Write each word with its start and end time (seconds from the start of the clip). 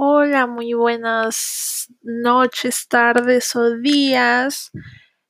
Hola, 0.00 0.46
muy 0.46 0.74
buenas 0.74 1.92
noches, 2.02 2.86
tardes 2.86 3.56
o 3.56 3.78
días. 3.78 4.70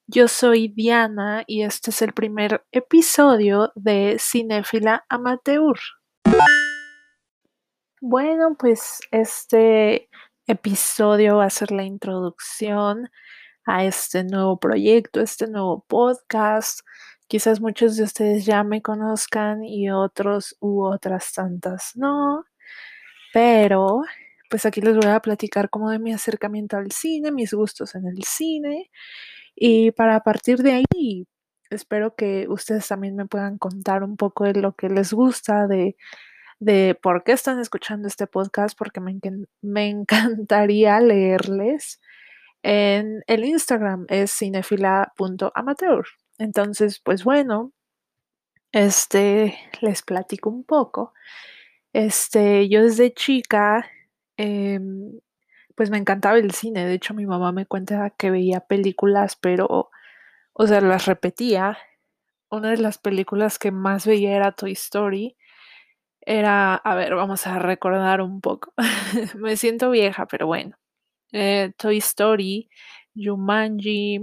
Yo 0.06 0.28
soy 0.28 0.68
Diana 0.68 1.42
y 1.46 1.62
este 1.62 1.88
es 1.90 2.02
el 2.02 2.12
primer 2.12 2.66
episodio 2.70 3.72
de 3.76 4.18
Cinéfila 4.20 5.06
Amateur. 5.08 5.78
Bueno, 8.02 8.56
pues 8.58 9.00
este 9.10 10.10
episodio 10.46 11.38
va 11.38 11.46
a 11.46 11.50
ser 11.50 11.70
la 11.70 11.84
introducción 11.84 13.08
a 13.64 13.86
este 13.86 14.22
nuevo 14.22 14.60
proyecto, 14.60 15.22
este 15.22 15.46
nuevo 15.46 15.86
podcast. 15.88 16.80
Quizás 17.26 17.62
muchos 17.62 17.96
de 17.96 18.02
ustedes 18.02 18.44
ya 18.44 18.64
me 18.64 18.82
conozcan 18.82 19.64
y 19.64 19.88
otros 19.88 20.58
u 20.60 20.84
otras 20.84 21.32
tantas 21.32 21.92
no, 21.96 22.44
pero 23.32 24.02
pues 24.48 24.66
aquí 24.66 24.80
les 24.80 24.96
voy 24.96 25.10
a 25.10 25.20
platicar 25.20 25.70
como 25.70 25.90
de 25.90 25.98
mi 25.98 26.12
acercamiento 26.12 26.76
al 26.76 26.92
cine, 26.92 27.32
mis 27.32 27.52
gustos 27.52 27.94
en 27.94 28.06
el 28.06 28.22
cine 28.24 28.90
y 29.54 29.90
para 29.92 30.20
partir 30.22 30.62
de 30.62 30.72
ahí 30.72 31.26
espero 31.70 32.14
que 32.14 32.46
ustedes 32.48 32.88
también 32.88 33.16
me 33.16 33.26
puedan 33.26 33.58
contar 33.58 34.02
un 34.02 34.16
poco 34.16 34.44
de 34.44 34.54
lo 34.54 34.74
que 34.74 34.88
les 34.88 35.12
gusta, 35.12 35.66
de, 35.66 35.96
de 36.60 36.98
por 37.00 37.24
qué 37.24 37.32
están 37.32 37.60
escuchando 37.60 38.08
este 38.08 38.26
podcast, 38.26 38.76
porque 38.78 39.00
me, 39.00 39.18
me 39.62 39.88
encantaría 39.88 41.00
leerles. 41.00 42.00
En 42.62 43.22
el 43.26 43.44
Instagram 43.44 44.06
es 44.08 44.32
cinefila.amateur. 44.32 46.06
Entonces, 46.38 47.00
pues 47.00 47.24
bueno, 47.24 47.72
este, 48.72 49.58
les 49.80 50.02
platico 50.02 50.50
un 50.50 50.64
poco. 50.64 51.14
Este, 51.92 52.68
yo 52.68 52.82
desde 52.82 53.12
chica 53.14 53.88
Em, 54.38 55.20
pues 55.76 55.90
me 55.90 55.98
encantaba 55.98 56.38
el 56.38 56.52
cine. 56.52 56.86
De 56.86 56.94
hecho, 56.94 57.14
mi 57.14 57.26
mamá 57.26 57.52
me 57.52 57.66
cuenta 57.66 58.10
que 58.10 58.30
veía 58.30 58.60
películas, 58.60 59.36
pero, 59.36 59.90
o 60.54 60.66
sea, 60.66 60.80
las 60.80 61.06
repetía. 61.06 61.78
Una 62.50 62.70
de 62.70 62.78
las 62.78 62.98
películas 62.98 63.58
que 63.58 63.72
más 63.72 64.06
veía 64.06 64.36
era 64.36 64.52
Toy 64.52 64.72
Story. 64.72 65.36
Era, 66.22 66.76
a 66.76 66.94
ver, 66.96 67.14
vamos 67.16 67.46
a 67.46 67.58
recordar 67.58 68.22
un 68.22 68.40
poco. 68.40 68.72
me 69.36 69.56
siento 69.56 69.90
vieja, 69.90 70.26
pero 70.26 70.46
bueno. 70.46 70.76
Eh, 71.32 71.72
Toy 71.78 71.98
Story, 71.98 72.70
Jumanji, 73.14 74.20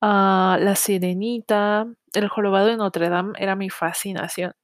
ah, 0.00 0.58
La 0.60 0.76
Sirenita, 0.76 1.86
El 2.14 2.28
Jorobado 2.28 2.68
de 2.68 2.76
Notre 2.76 3.08
Dame 3.08 3.34
era 3.38 3.56
mi 3.56 3.70
fascinación. 3.70 4.54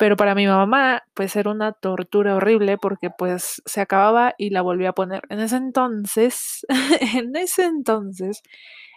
Pero 0.00 0.16
para 0.16 0.34
mi 0.34 0.46
mamá, 0.46 1.02
pues 1.12 1.36
era 1.36 1.50
una 1.50 1.72
tortura 1.72 2.34
horrible 2.34 2.78
porque 2.78 3.10
pues 3.10 3.60
se 3.66 3.82
acababa 3.82 4.34
y 4.38 4.48
la 4.48 4.62
volvía 4.62 4.90
a 4.90 4.92
poner. 4.94 5.20
En 5.28 5.40
ese 5.40 5.56
entonces, 5.56 6.66
en 7.18 7.36
ese 7.36 7.66
entonces 7.66 8.42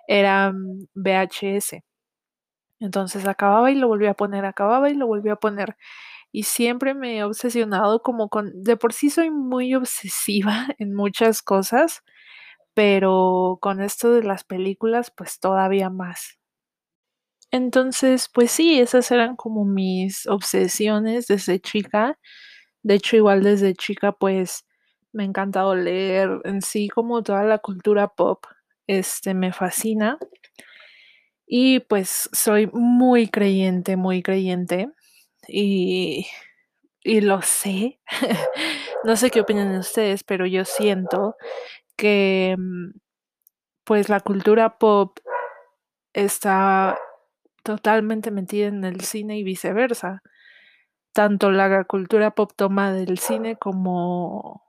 era 0.08 0.54
mm, 0.54 0.88
VHS. 0.96 1.84
Entonces 2.80 3.28
acababa 3.28 3.72
y 3.72 3.76
lo 3.76 3.88
volvía 3.90 4.12
a 4.12 4.16
poner, 4.16 4.46
acababa 4.46 4.90
y 4.90 4.96
lo 4.96 5.08
volvía 5.08 5.34
a 5.34 5.38
poner. 5.38 5.78
Y 6.32 6.44
siempre 6.44 6.94
me 6.96 7.18
he 7.20 7.24
obsesionado 7.26 8.02
como 8.04 8.30
con, 8.30 8.64
de 8.64 8.78
por 8.78 8.94
sí 8.94 9.10
soy 9.10 9.32
muy 9.32 9.76
obsesiva 9.76 10.68
en 10.80 10.96
muchas 10.96 11.42
cosas, 11.44 12.04
pero 12.76 13.60
con 13.62 13.82
esto 13.82 14.14
de 14.14 14.24
las 14.24 14.44
películas, 14.46 15.12
pues 15.16 15.40
todavía 15.40 15.90
más. 15.90 16.40
Entonces, 17.54 18.30
pues 18.34 18.50
sí, 18.52 18.80
esas 18.80 19.12
eran 19.12 19.36
como 19.36 19.64
mis 19.64 20.26
obsesiones 20.26 21.28
desde 21.28 21.60
chica. 21.60 22.18
De 22.84 22.96
hecho, 22.96 23.16
igual 23.18 23.44
desde 23.44 23.76
chica, 23.76 24.12
pues 24.14 24.66
me 25.14 25.24
ha 25.24 25.28
encantado 25.28 25.76
leer 25.76 26.42
en 26.46 26.64
sí 26.64 26.90
como 26.90 27.22
toda 27.24 27.44
la 27.44 27.60
cultura 27.60 28.08
pop. 28.10 28.44
Este 28.88 29.36
me 29.36 29.54
fascina. 29.54 30.18
Y 31.48 31.82
pues 31.82 32.30
soy 32.34 32.68
muy 32.74 33.28
creyente, 33.28 33.98
muy 33.98 34.24
creyente. 34.24 34.90
Y, 35.48 36.28
y 37.04 37.22
lo 37.22 37.42
sé. 37.44 38.00
no 39.06 39.16
sé 39.18 39.32
qué 39.32 39.42
opinan 39.42 39.78
ustedes, 39.78 40.24
pero 40.24 40.46
yo 40.48 40.66
siento 40.66 41.36
que 41.98 42.56
mm, 42.58 42.92
pues 43.86 44.10
la 44.10 44.22
cultura 44.22 44.78
pop 44.80 45.20
está 46.14 46.98
totalmente 47.64 48.32
metida 48.32 48.68
en 48.68 48.84
el 48.84 49.02
cine 49.02 49.38
y 49.38 49.44
viceversa. 49.44 50.22
Tanto 51.14 51.52
la 51.52 51.84
cultura 51.86 52.32
pop 52.32 52.52
toma 52.56 52.92
del 52.94 53.20
cine 53.20 53.58
como, 53.58 54.64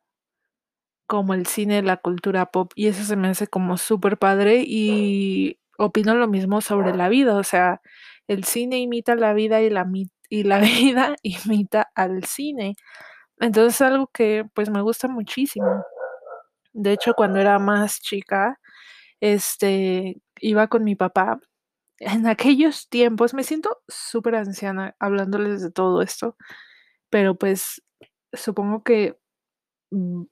como 1.06 1.34
el 1.34 1.46
cine 1.46 1.82
la 1.82 1.98
cultura 1.98 2.46
pop. 2.46 2.72
Y 2.76 2.88
eso 2.88 3.04
se 3.04 3.16
me 3.16 3.28
hace 3.28 3.46
como 3.46 3.76
súper 3.78 4.18
padre 4.18 4.64
y 4.66 5.58
opino 5.78 6.14
lo 6.14 6.28
mismo 6.28 6.60
sobre 6.60 6.94
la 6.96 7.08
vida. 7.08 7.36
O 7.36 7.44
sea, 7.44 7.80
el 8.28 8.44
cine 8.44 8.78
imita 8.78 9.16
la 9.16 9.34
vida 9.34 9.62
y 9.62 9.70
la, 9.70 9.86
y 10.30 10.44
la 10.44 10.58
vida 10.60 11.16
imita 11.22 11.90
al 11.94 12.24
cine. 12.24 12.76
Entonces 13.40 13.74
es 13.76 13.82
algo 13.82 14.08
que 14.08 14.44
pues 14.54 14.70
me 14.70 14.82
gusta 14.82 15.08
muchísimo. 15.08 15.84
De 16.72 16.92
hecho, 16.92 17.14
cuando 17.14 17.40
era 17.40 17.58
más 17.58 18.00
chica, 18.00 18.60
este, 19.20 20.20
iba 20.40 20.68
con 20.68 20.84
mi 20.84 20.96
papá 20.96 21.40
en 22.04 22.26
aquellos 22.26 22.88
tiempos, 22.88 23.34
me 23.34 23.44
siento 23.44 23.82
súper 23.88 24.36
anciana 24.36 24.94
hablándoles 24.98 25.62
de 25.62 25.70
todo 25.70 26.02
esto, 26.02 26.36
pero 27.10 27.36
pues 27.36 27.82
supongo 28.32 28.82
que 28.84 29.18
mm, 29.90 30.24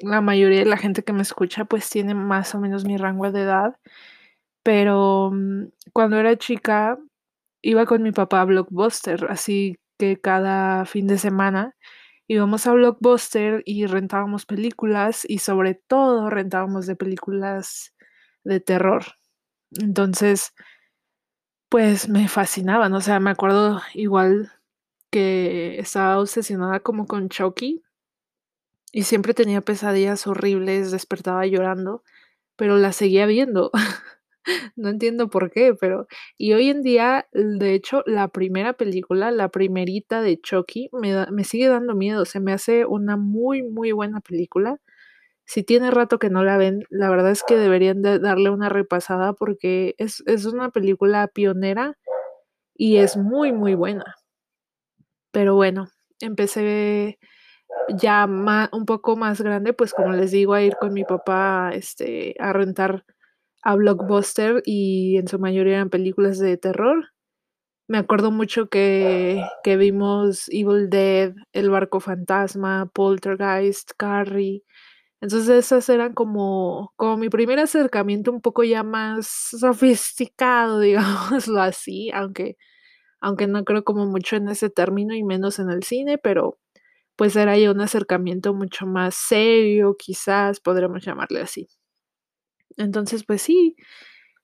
la 0.00 0.20
mayoría 0.20 0.60
de 0.60 0.66
la 0.66 0.76
gente 0.76 1.04
que 1.04 1.12
me 1.12 1.22
escucha 1.22 1.64
pues 1.66 1.90
tiene 1.90 2.14
más 2.14 2.54
o 2.54 2.60
menos 2.60 2.84
mi 2.84 2.96
rango 2.96 3.30
de 3.32 3.42
edad, 3.42 3.76
pero 4.62 5.30
mm, 5.32 5.68
cuando 5.92 6.18
era 6.18 6.36
chica 6.38 6.98
iba 7.62 7.86
con 7.86 8.02
mi 8.02 8.12
papá 8.12 8.42
a 8.42 8.44
Blockbuster, 8.46 9.26
así 9.30 9.78
que 9.98 10.20
cada 10.20 10.84
fin 10.86 11.06
de 11.08 11.18
semana 11.18 11.74
íbamos 12.28 12.66
a 12.66 12.72
Blockbuster 12.72 13.62
y 13.66 13.86
rentábamos 13.86 14.46
películas 14.46 15.24
y 15.28 15.38
sobre 15.38 15.74
todo 15.74 16.30
rentábamos 16.30 16.86
de 16.86 16.96
películas 16.96 17.94
de 18.44 18.60
terror. 18.60 19.04
Entonces, 19.72 20.52
pues 21.68 22.08
me 22.08 22.28
fascinaban, 22.28 22.94
o 22.94 23.00
sea, 23.00 23.20
me 23.20 23.30
acuerdo 23.30 23.80
igual 23.94 24.52
que 25.10 25.78
estaba 25.78 26.20
obsesionada 26.20 26.80
como 26.80 27.06
con 27.06 27.28
Chucky 27.28 27.82
y 28.92 29.02
siempre 29.04 29.34
tenía 29.34 29.60
pesadillas 29.60 30.26
horribles, 30.26 30.90
despertaba 30.90 31.46
llorando, 31.46 32.02
pero 32.56 32.76
la 32.78 32.92
seguía 32.92 33.26
viendo. 33.26 33.70
no 34.76 34.88
entiendo 34.90 35.28
por 35.30 35.50
qué, 35.50 35.74
pero 35.74 36.06
y 36.38 36.52
hoy 36.54 36.70
en 36.70 36.82
día, 36.82 37.28
de 37.32 37.74
hecho, 37.74 38.02
la 38.06 38.28
primera 38.28 38.74
película, 38.74 39.30
la 39.30 39.50
primerita 39.50 40.22
de 40.22 40.40
Chucky, 40.40 40.90
me, 40.92 41.26
me 41.30 41.44
sigue 41.44 41.68
dando 41.68 41.94
miedo, 41.94 42.24
se 42.24 42.40
me 42.40 42.52
hace 42.52 42.86
una 42.86 43.16
muy, 43.16 43.62
muy 43.62 43.92
buena 43.92 44.20
película. 44.20 44.80
Si 45.48 45.62
tiene 45.64 45.90
rato 45.90 46.18
que 46.18 46.28
no 46.28 46.44
la 46.44 46.58
ven, 46.58 46.84
la 46.90 47.08
verdad 47.08 47.30
es 47.30 47.42
que 47.42 47.56
deberían 47.56 48.02
darle 48.02 48.50
una 48.50 48.68
repasada 48.68 49.32
porque 49.32 49.94
es, 49.96 50.20
una 50.44 50.68
película 50.70 51.26
pionera 51.26 51.96
y 52.74 52.98
es 52.98 53.16
muy, 53.16 53.52
muy 53.52 53.74
buena. 53.74 54.16
Pero 55.32 55.54
bueno, 55.54 55.88
empecé 56.20 57.18
ya 57.96 58.26
un 58.26 58.84
poco 58.84 59.16
más 59.16 59.40
grande, 59.40 59.72
pues 59.72 59.94
como 59.94 60.12
les 60.12 60.32
digo, 60.32 60.52
a 60.52 60.60
ir 60.62 60.76
con 60.78 60.92
mi 60.92 61.04
papá 61.04 61.70
este, 61.72 62.34
a 62.38 62.52
rentar 62.52 63.06
a 63.62 63.74
Blockbuster 63.74 64.62
y 64.66 65.16
en 65.16 65.28
su 65.28 65.38
mayoría 65.38 65.76
eran 65.76 65.88
películas 65.88 66.38
de 66.38 66.58
terror. 66.58 67.06
Me 67.88 67.96
acuerdo 67.96 68.30
mucho 68.30 68.68
que, 68.68 69.42
que 69.64 69.78
vimos 69.78 70.50
Evil 70.50 70.90
Dead, 70.90 71.32
El 71.54 71.70
Barco 71.70 72.00
Fantasma, 72.00 72.90
Poltergeist, 72.92 73.92
Carrie, 73.96 74.62
entonces 75.20 75.48
esas 75.50 75.88
eran 75.88 76.14
como, 76.14 76.92
como 76.96 77.16
mi 77.16 77.28
primer 77.28 77.58
acercamiento 77.58 78.30
un 78.32 78.40
poco 78.40 78.64
ya 78.64 78.82
más 78.84 79.26
sofisticado, 79.28 80.80
digámoslo 80.80 81.60
así, 81.60 82.10
aunque, 82.12 82.56
aunque 83.20 83.46
no 83.48 83.64
creo 83.64 83.84
como 83.84 84.06
mucho 84.06 84.36
en 84.36 84.48
ese 84.48 84.70
término 84.70 85.14
y 85.14 85.24
menos 85.24 85.58
en 85.60 85.70
el 85.70 85.84
cine, 85.84 86.18
pero 86.18 86.58
pues 87.16 87.36
era 87.36 87.58
ya 87.58 87.70
un 87.72 87.80
acercamiento 87.82 88.54
mucho 88.54 88.86
más 88.86 89.14
serio, 89.16 89.96
quizás 89.98 90.60
podríamos 90.60 91.04
llamarle 91.04 91.40
así. 91.42 91.68
Entonces, 92.76 93.24
pues 93.24 93.42
sí, 93.42 93.76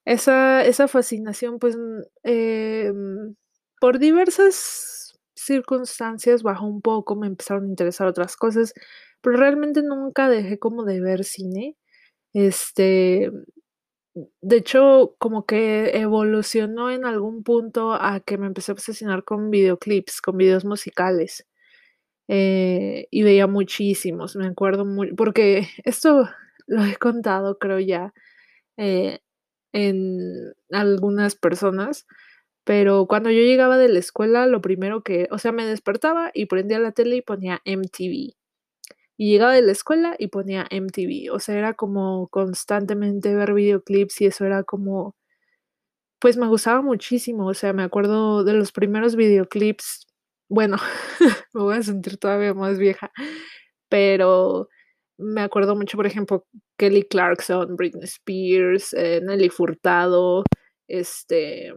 esa, 0.04 0.64
esa 0.64 0.88
fascinación, 0.88 1.58
pues 1.58 1.76
em, 2.24 3.36
por 3.80 3.98
diversas 3.98 5.18
circunstancias 5.34 6.42
bajó 6.42 6.66
un 6.66 6.82
poco, 6.82 7.16
me 7.16 7.26
empezaron 7.28 7.64
a 7.66 7.68
interesar 7.68 8.08
otras 8.08 8.36
cosas 8.36 8.74
pero 9.24 9.38
realmente 9.38 9.82
nunca 9.84 10.30
dejé 10.30 10.60
como 10.60 10.84
de 10.84 11.00
ver 11.02 11.24
cine. 11.24 11.76
Este, 12.34 13.32
de 14.42 14.56
hecho, 14.56 15.16
como 15.18 15.44
que 15.46 15.96
evolucionó 15.98 16.90
en 16.90 17.04
algún 17.04 17.42
punto 17.42 17.92
a 17.94 18.20
que 18.20 18.38
me 18.38 18.46
empecé 18.46 18.70
a 18.72 18.74
obsesionar 18.74 19.24
con 19.24 19.50
videoclips, 19.50 20.20
con 20.20 20.36
videos 20.36 20.64
musicales. 20.64 21.46
eh, 22.28 23.08
y 23.10 23.22
veía 23.24 23.46
muchísimos, 23.48 24.36
me 24.36 24.46
acuerdo 24.48 24.84
muy 24.86 25.14
porque 25.14 25.68
esto 25.84 26.28
lo 26.68 26.84
he 26.84 26.96
contado, 26.96 27.58
creo 27.58 27.80
ya, 27.80 28.14
eh, 28.78 29.20
en 29.74 30.18
algunas 30.72 31.36
personas, 31.36 32.06
pero 32.64 33.06
cuando 33.08 33.30
yo 33.30 33.40
llegaba 33.42 33.78
de 33.78 33.88
la 33.90 34.00
escuela, 34.00 34.46
lo 34.46 34.60
primero 34.62 35.02
que 35.04 35.28
o 35.32 35.38
sea, 35.38 35.52
me 35.52 35.66
despertaba 35.66 36.30
y 36.34 36.46
prendía 36.46 36.78
la 36.80 36.92
tele 36.92 37.16
y 37.16 37.22
ponía 37.22 37.60
MTV. 37.66 38.34
Y 39.16 39.32
llegaba 39.32 39.54
de 39.54 39.62
la 39.62 39.72
escuela 39.72 40.16
y 40.18 40.28
ponía 40.28 40.66
MTV, 40.70 41.32
o 41.32 41.38
sea, 41.40 41.56
era 41.56 41.74
como 41.74 42.28
constantemente 42.28 43.34
ver 43.34 43.54
videoclips 43.54 44.20
y 44.22 44.26
eso 44.26 44.44
era 44.44 44.64
como 44.64 45.14
pues 46.24 46.38
me 46.38 46.46
gustaba 46.46 46.80
muchísimo, 46.80 47.46
o 47.48 47.52
sea, 47.54 47.74
me 47.74 47.82
acuerdo 47.82 48.44
de 48.44 48.54
los 48.54 48.72
primeros 48.72 49.14
videoclips, 49.14 50.06
bueno, 50.48 50.78
me 51.52 51.60
voy 51.62 51.76
a 51.76 51.82
sentir 51.82 52.16
todavía 52.16 52.54
más 52.54 52.78
vieja, 52.78 53.12
pero 53.90 54.68
me 55.18 55.42
acuerdo 55.42 55.76
mucho, 55.76 55.98
por 55.98 56.06
ejemplo, 56.06 56.46
Kelly 56.78 57.02
Clarkson, 57.04 57.76
Britney 57.76 58.04
Spears, 58.04 58.94
eh, 58.94 59.20
Nelly 59.22 59.50
Furtado, 59.50 60.44
este, 60.88 61.74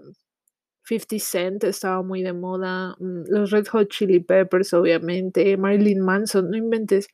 50 0.87 1.19
Cent 1.19 1.63
estaba 1.65 2.01
muy 2.03 2.23
de 2.23 2.33
moda, 2.33 2.95
mm, 2.99 3.23
los 3.29 3.51
Red 3.51 3.67
Hot 3.67 3.89
Chili 3.89 4.19
Peppers, 4.21 4.73
obviamente, 4.73 5.57
Marilyn 5.57 5.99
Manson, 6.01 6.49
no 6.49 6.57
inventes. 6.57 7.09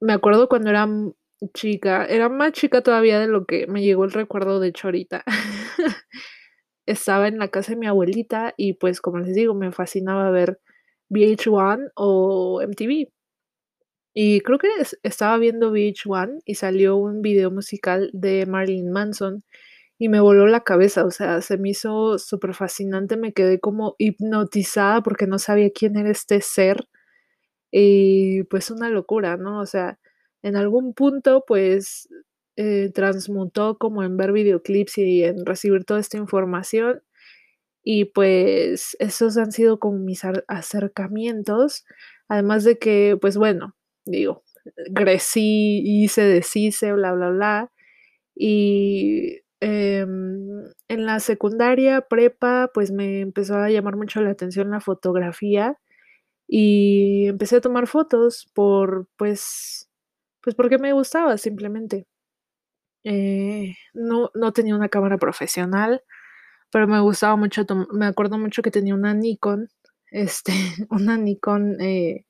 Me 0.00 0.12
acuerdo 0.12 0.48
cuando 0.48 0.70
era 0.70 0.88
chica, 1.54 2.04
era 2.06 2.28
más 2.28 2.52
chica 2.52 2.82
todavía 2.82 3.20
de 3.20 3.28
lo 3.28 3.46
que 3.46 3.66
me 3.66 3.82
llegó 3.82 4.04
el 4.04 4.12
recuerdo 4.12 4.60
de 4.60 4.68
hecho 4.68 4.88
ahorita. 4.88 5.24
Estaba 6.86 7.28
en 7.28 7.38
la 7.38 7.48
casa 7.48 7.72
de 7.72 7.78
mi 7.78 7.86
abuelita 7.86 8.54
y, 8.56 8.74
pues, 8.74 9.00
como 9.00 9.18
les 9.20 9.34
digo, 9.34 9.54
me 9.54 9.72
fascinaba 9.72 10.30
ver 10.30 10.60
VH1 11.10 11.92
o 11.96 12.60
MTV. 12.62 13.10
Y 14.14 14.40
creo 14.42 14.58
que 14.58 14.68
estaba 15.02 15.38
viendo 15.38 15.70
VH1 15.72 16.40
y 16.44 16.54
salió 16.56 16.96
un 16.96 17.22
video 17.22 17.50
musical 17.50 18.10
de 18.12 18.46
Marilyn 18.46 18.90
Manson 18.92 19.44
y 20.02 20.08
me 20.08 20.18
voló 20.20 20.48
la 20.48 20.62
cabeza, 20.64 21.04
o 21.04 21.12
sea, 21.12 21.40
se 21.42 21.58
me 21.58 21.70
hizo 21.70 22.18
súper 22.18 22.54
fascinante, 22.54 23.16
me 23.16 23.32
quedé 23.32 23.60
como 23.60 23.94
hipnotizada 23.98 25.00
porque 25.00 25.28
no 25.28 25.38
sabía 25.38 25.70
quién 25.70 25.96
era 25.96 26.10
este 26.10 26.40
ser 26.40 26.88
y, 27.70 28.44
pues, 28.44 28.70
una 28.70 28.90
locura, 28.90 29.36
¿no? 29.36 29.60
O 29.60 29.66
sea, 29.66 29.98
en 30.42 30.56
algún 30.56 30.94
punto, 30.94 31.44
pues, 31.46 32.08
eh, 32.56 32.90
transmutó 32.94 33.78
como 33.78 34.02
en 34.04 34.16
ver 34.16 34.32
videoclips 34.32 34.98
y 34.98 35.24
en 35.24 35.46
recibir 35.46 35.84
toda 35.84 36.00
esta 36.00 36.18
información. 36.18 37.02
Y, 37.84 38.06
pues, 38.06 38.96
esos 39.00 39.36
han 39.38 39.52
sido 39.52 39.78
como 39.80 39.98
mis 39.98 40.22
acercamientos, 40.48 41.84
además 42.28 42.64
de 42.64 42.78
que, 42.78 43.18
pues, 43.20 43.36
bueno, 43.36 43.76
digo, 44.06 44.44
crecí, 44.94 45.82
hice, 45.84 46.22
deshice, 46.22 46.92
bla, 46.92 47.12
bla, 47.14 47.30
bla. 47.30 47.72
Y, 48.36 49.40
em, 49.62 50.64
en 50.88 51.06
la 51.06 51.20
secundaria, 51.20 52.02
prepa, 52.02 52.70
pues, 52.74 52.92
me 52.92 53.20
empezó 53.22 53.56
a 53.58 53.70
llamar 53.70 53.96
mucho 53.96 54.20
la 54.22 54.30
atención 54.32 54.70
la 54.72 54.80
fotografía, 54.82 55.78
y 56.48 57.26
empecé 57.28 57.56
a 57.56 57.60
tomar 57.62 57.86
fotos 57.88 58.48
por, 58.54 59.08
pues 59.16 59.88
pues, 60.42 60.56
porque 60.56 60.78
me 60.78 60.92
gustaba 60.94 61.38
simplemente. 61.38 62.06
Eh, 63.04 63.74
no 63.94 64.30
no 64.34 64.52
tenía 64.52 64.76
una 64.76 64.88
cámara 64.88 65.18
profesional, 65.18 66.02
pero 66.72 66.88
me 66.88 67.00
gustaba 67.00 67.36
mucho 67.36 67.64
me 67.92 68.06
acuerdo 68.06 68.38
mucho 68.38 68.62
que 68.62 68.70
tenía 68.72 68.94
una 68.96 69.14
Nikon, 69.14 69.68
este, 70.12 70.52
una 70.90 71.16
Nikon, 71.18 71.80
eh, 71.80 72.26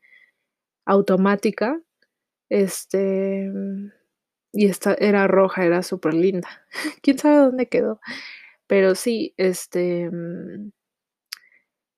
automática, 0.87 1.81
este, 2.51 3.51
y 4.53 4.67
esta 4.67 4.95
era 4.95 5.27
roja, 5.29 5.65
era 5.65 5.83
superlinda. 5.83 6.49
Quién 7.03 7.19
sabe 7.19 7.37
dónde 7.39 7.69
quedó, 7.69 8.01
pero 8.69 8.95
sí, 8.97 9.35
este, 9.39 10.11
mm 10.11 10.73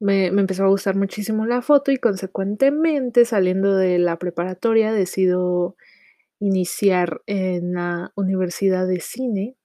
me 0.00 0.30
me 0.30 0.40
empezó 0.42 0.64
a 0.64 0.68
gustar 0.68 0.96
muchísimo 0.96 1.46
la 1.46 1.62
foto 1.62 1.90
y 1.92 1.98
consecuentemente, 1.98 3.24
saliendo 3.24 3.76
de 3.76 3.98
la 3.98 4.18
preparatoria, 4.18 4.92
decido 4.92 5.76
iniciar 6.40 7.22
en 7.26 7.74
la 7.74 8.12
universidad 8.16 8.86
de 8.88 9.00
cine. 9.00 9.56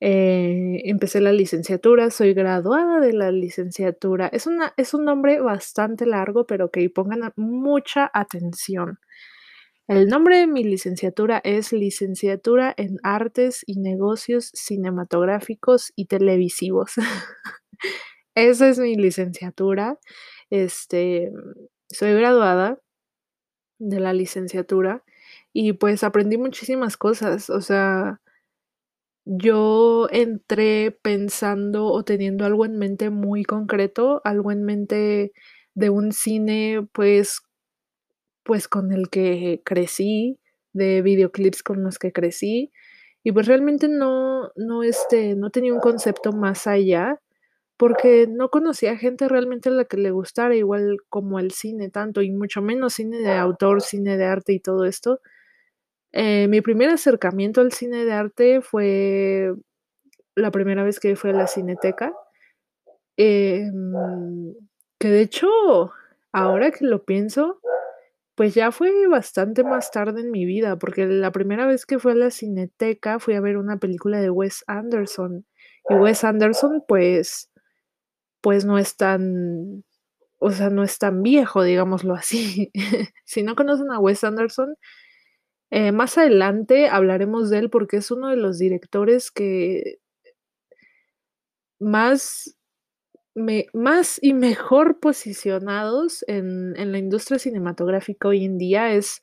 Eh, 0.00 0.82
empecé 0.84 1.20
la 1.20 1.32
licenciatura, 1.32 2.10
soy 2.10 2.32
graduada 2.34 3.00
de 3.00 3.12
la 3.12 3.32
licenciatura. 3.32 4.28
Es 4.28 4.46
una 4.46 4.72
es 4.76 4.94
un 4.94 5.04
nombre 5.04 5.40
bastante 5.40 6.06
largo, 6.06 6.46
pero 6.46 6.70
que 6.70 6.88
pongan 6.90 7.32
mucha 7.36 8.10
atención. 8.14 8.98
El 9.88 10.08
nombre 10.08 10.36
de 10.36 10.46
mi 10.46 10.64
licenciatura 10.64 11.40
es 11.44 11.72
Licenciatura 11.72 12.74
en 12.76 12.98
Artes 13.02 13.64
y 13.66 13.78
Negocios 13.78 14.50
Cinematográficos 14.52 15.94
y 15.96 16.04
Televisivos. 16.04 16.92
Esa 18.34 18.68
es 18.68 18.78
mi 18.78 18.96
licenciatura. 18.96 19.98
Este, 20.50 21.32
soy 21.88 22.12
graduada 22.12 22.78
de 23.78 24.00
la 24.00 24.12
licenciatura 24.12 25.04
y, 25.54 25.72
pues, 25.72 26.04
aprendí 26.04 26.36
muchísimas 26.36 26.98
cosas, 26.98 27.48
o 27.48 27.62
sea, 27.62 28.20
yo 29.24 30.08
entré 30.10 30.90
pensando 31.02 31.86
o 31.86 32.04
teniendo 32.04 32.44
algo 32.44 32.66
en 32.66 32.78
mente 32.78 33.08
muy 33.08 33.42
concreto, 33.42 34.20
algo 34.24 34.52
en 34.52 34.64
mente 34.64 35.32
de 35.74 35.90
un 35.90 36.12
cine, 36.12 36.86
pues 36.92 37.40
pues, 38.48 38.68
con 38.68 38.92
el 38.92 39.10
que 39.10 39.62
crecí, 39.66 40.40
de 40.74 41.02
videoclips 41.02 41.62
con 41.64 41.84
los 41.84 42.00
que 42.00 42.12
crecí, 42.14 42.72
y 43.24 43.32
pues, 43.32 43.46
realmente 43.48 43.88
no 43.90 44.52
no, 44.56 44.82
este, 44.84 45.36
no 45.36 45.50
tenía 45.52 45.74
un 45.74 45.80
concepto 45.80 46.32
más 46.32 46.66
allá, 46.68 47.20
porque 47.78 48.26
no 48.28 48.50
conocía 48.50 48.96
gente 48.98 49.28
realmente 49.28 49.70
a 49.70 49.72
la 49.72 49.84
que 49.86 49.98
le 49.98 50.10
gustara 50.12 50.56
igual 50.56 50.98
como 51.10 51.40
el 51.40 51.52
cine 51.52 51.90
tanto, 51.90 52.22
y 52.22 52.30
mucho 52.32 52.62
menos 52.62 52.94
cine 52.94 53.18
de 53.20 53.32
autor, 53.34 53.82
cine 53.82 54.16
de 54.18 54.26
arte 54.26 54.54
y 54.54 54.60
todo 54.60 54.84
esto. 54.86 55.20
Eh, 56.12 56.48
mi 56.48 56.60
primer 56.62 56.90
acercamiento 56.90 57.60
al 57.62 57.72
cine 57.72 58.04
de 58.06 58.12
arte 58.12 58.62
fue 58.62 59.54
la 60.36 60.50
primera 60.52 60.84
vez 60.84 61.00
que 61.00 61.16
fui 61.16 61.30
a 61.30 61.34
la 61.34 61.46
Cineteca. 61.48 62.12
Em, 63.18 64.54
que 65.00 65.08
de 65.10 65.22
hecho, 65.22 65.48
ahora 66.32 66.70
que 66.72 66.84
lo 66.86 67.04
pienso, 67.04 67.60
pues, 68.38 68.54
ya 68.54 68.72
fue 68.72 69.08
bastante 69.08 69.64
más 69.64 69.90
tarde 69.90 70.22
en 70.22 70.30
mi 70.30 70.46
vida, 70.46 70.78
porque 70.78 71.06
la 71.06 71.32
primera 71.32 71.66
vez 71.66 71.86
que 71.86 71.98
fui 71.98 72.12
a 72.12 72.14
la 72.14 72.30
Cineteca 72.30 73.18
fui 73.18 73.34
a 73.34 73.40
ver 73.40 73.58
una 73.58 73.78
película 73.78 74.20
de 74.20 74.30
Wes 74.30 74.64
Anderson, 74.68 75.46
y 75.90 75.94
Wes 75.94 76.24
Anderson, 76.24 76.84
pues 76.88 77.50
pues, 78.40 78.64
no 78.64 78.78
es 78.78 78.96
tan 78.96 79.84
o 80.38 80.50
sea, 80.52 80.70
no 80.70 80.84
es 80.84 80.98
tan 80.98 81.22
viejo, 81.22 81.62
digámoslo 81.64 82.14
así. 82.14 82.70
Si 83.24 83.42
no 83.42 83.56
conocen 83.56 83.90
a 83.92 83.98
Wes 84.00 84.24
Anderson, 84.24 84.76
eh, 85.70 85.92
más 85.92 86.18
adelante 86.18 86.88
hablaremos 86.88 87.50
de 87.50 87.58
él, 87.60 87.70
porque 87.70 87.98
es 87.98 88.10
uno 88.10 88.28
de 88.30 88.36
los 88.36 88.58
directores 88.58 89.30
que 89.30 89.98
más 91.80 92.57
más 93.72 94.18
y 94.22 94.34
mejor 94.34 95.00
posicionados 95.00 96.24
en 96.28 96.76
en 96.76 96.92
la 96.92 96.98
industria 96.98 97.38
cinematográfica 97.38 98.28
hoy 98.28 98.44
en 98.44 98.58
día 98.58 98.92
es 98.92 99.20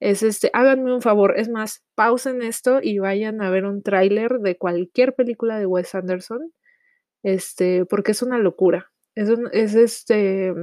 es, 0.00 0.22
este 0.22 0.50
háganme 0.52 0.94
un 0.94 1.02
favor, 1.02 1.34
es 1.38 1.48
más, 1.48 1.82
pausen 1.94 2.42
esto 2.42 2.80
y 2.82 2.98
vayan 2.98 3.42
a 3.42 3.50
ver 3.50 3.64
un 3.64 3.82
tráiler 3.82 4.38
de 4.40 4.56
cualquier 4.56 5.14
película 5.14 5.58
de 5.58 5.66
Wes 5.66 5.94
Anderson, 5.94 6.52
este, 7.22 7.84
porque 7.86 8.12
es 8.12 8.22
una 8.22 8.38
locura. 8.38 8.92
Es 9.14 9.30
un 9.30 9.48
es, 9.52 9.74
este, 9.74 10.54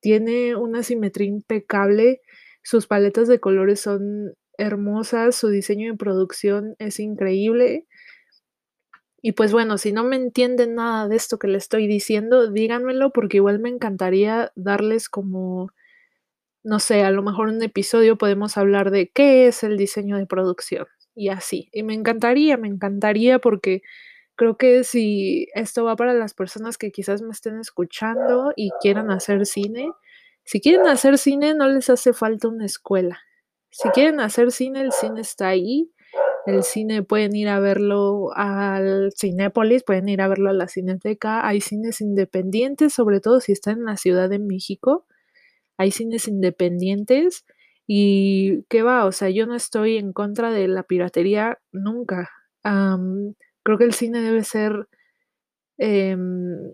tiene 0.00 0.56
una 0.56 0.82
simetría 0.82 1.28
impecable, 1.28 2.20
sus 2.62 2.86
paletas 2.86 3.28
de 3.28 3.40
colores 3.40 3.80
son 3.80 4.34
hermosas, 4.58 5.36
su 5.36 5.48
diseño 5.48 5.92
de 5.92 5.98
producción 5.98 6.74
es 6.78 7.00
increíble. 7.00 7.86
Y, 9.22 9.32
pues, 9.32 9.52
bueno, 9.52 9.78
si 9.78 9.92
no 9.92 10.04
me 10.04 10.16
entienden 10.16 10.76
nada 10.76 11.08
de 11.08 11.16
esto 11.16 11.38
que 11.38 11.48
le 11.48 11.58
estoy 11.58 11.88
diciendo, 11.88 12.50
díganmelo, 12.50 13.10
porque 13.12 13.38
igual 13.38 13.58
me 13.58 13.68
encantaría 13.68 14.52
darles 14.54 15.08
como, 15.08 15.72
no 16.64 16.80
sé, 16.80 17.02
a 17.04 17.10
lo 17.10 17.22
mejor 17.22 17.48
en 17.48 17.56
un 17.56 17.62
episodio 17.62 18.18
podemos 18.18 18.56
hablar 18.58 18.90
de 18.90 19.10
qué 19.10 19.48
es 19.48 19.64
el 19.64 19.76
diseño 19.78 20.18
de 20.18 20.26
producción, 20.26 20.86
y 21.14 21.30
así. 21.30 21.68
Y 21.72 21.82
me 21.82 21.94
encantaría, 21.94 22.56
me 22.56 22.68
encantaría, 22.68 23.38
porque 23.40 23.82
creo 24.36 24.56
que 24.56 24.84
si 24.84 25.48
esto 25.54 25.84
va 25.84 25.96
para 25.96 26.14
las 26.14 26.34
personas 26.34 26.78
que 26.78 26.92
quizás 26.92 27.22
me 27.22 27.32
estén 27.32 27.58
escuchando 27.60 28.52
y 28.56 28.70
quieran 28.80 29.10
hacer 29.10 29.46
cine, 29.46 29.90
si 30.44 30.60
quieren 30.60 30.86
hacer 30.86 31.18
cine, 31.18 31.54
no 31.54 31.68
les 31.68 31.90
hace 31.90 32.12
falta 32.12 32.48
una 32.48 32.66
escuela. 32.66 33.20
Si 33.70 33.88
quieren 33.90 34.20
hacer 34.20 34.52
cine, 34.52 34.80
el 34.82 34.92
cine 34.92 35.20
está 35.22 35.48
ahí. 35.48 35.92
El 36.48 36.62
cine 36.64 37.02
pueden 37.02 37.36
ir 37.36 37.48
a 37.48 37.60
verlo 37.60 38.30
al 38.34 39.12
Cinépolis, 39.14 39.82
pueden 39.84 40.08
ir 40.08 40.22
a 40.22 40.28
verlo 40.28 40.48
a 40.48 40.54
la 40.54 40.66
Cineteca. 40.66 41.46
Hay 41.46 41.60
cines 41.60 42.00
independientes, 42.00 42.94
sobre 42.94 43.20
todo 43.20 43.40
si 43.40 43.52
están 43.52 43.80
en 43.80 43.84
la 43.84 43.98
Ciudad 43.98 44.30
de 44.30 44.38
México. 44.38 45.06
hay 45.78 45.92
cines 45.92 46.28
independientes 46.28 47.46
y 47.86 48.64
qué 48.70 48.82
va, 48.82 49.06
o 49.06 49.12
sea, 49.12 49.30
yo 49.30 49.46
no 49.46 49.56
estoy 49.56 49.98
en 49.98 50.12
contra 50.14 50.52
de 50.52 50.68
la 50.68 50.84
piratería 50.84 51.58
nunca. 51.72 52.30
creo 53.64 53.78
que 53.78 53.84
el 53.84 53.94
cine 53.94 54.20
debe 54.22 54.44
ser, 54.44 54.88
em, 55.78 56.72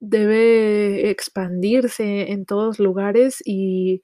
debe 0.00 1.10
expandirse 1.10 2.32
en 2.32 2.44
todos 2.44 2.78
lugares 2.78 3.42
y 3.44 4.02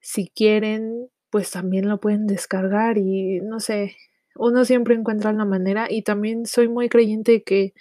si 0.00 0.28
quieren, 0.28 1.08
pues 1.32 1.50
también 1.50 1.88
lo 1.88 1.98
pueden 1.98 2.26
descargar 2.26 2.98
y 2.98 3.40
no 3.40 3.58
sé, 3.58 3.96
uno 4.36 4.66
siempre 4.66 4.94
encuentra 4.94 5.32
la 5.32 5.46
manera 5.46 5.86
y 5.90 6.02
también 6.02 6.44
soy 6.44 6.68
muy 6.68 6.90
creyente 6.90 7.42
que 7.42 7.72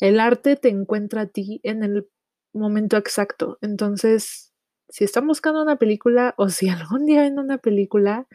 el 0.00 0.18
arte 0.18 0.56
te 0.56 0.70
encuentra 0.70 1.22
a 1.22 1.26
ti 1.26 1.60
en 1.62 1.84
el 1.84 2.08
momento 2.54 2.96
exacto. 2.96 3.58
Entonces, 3.60 4.54
si 4.88 5.04
están 5.04 5.26
buscando 5.26 5.62
una 5.62 5.76
película 5.76 6.34
o 6.38 6.48
si 6.48 6.68
algún 6.70 7.04
día 7.04 7.20
ven 7.20 7.38
una 7.38 7.58
película, 7.58 8.26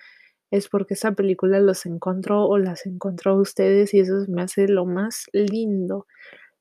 es 0.51 0.69
porque 0.69 0.93
esa 0.93 1.13
película 1.13 1.59
los 1.59 1.87
encontró 1.87 2.45
o 2.45 2.59
las 2.59 2.85
encontró 2.85 3.31
a 3.31 3.41
ustedes 3.41 3.95
y 3.95 4.01
eso 4.01 4.25
me 4.27 4.43
hace 4.43 4.67
lo 4.67 4.85
más 4.85 5.25
lindo. 5.33 6.05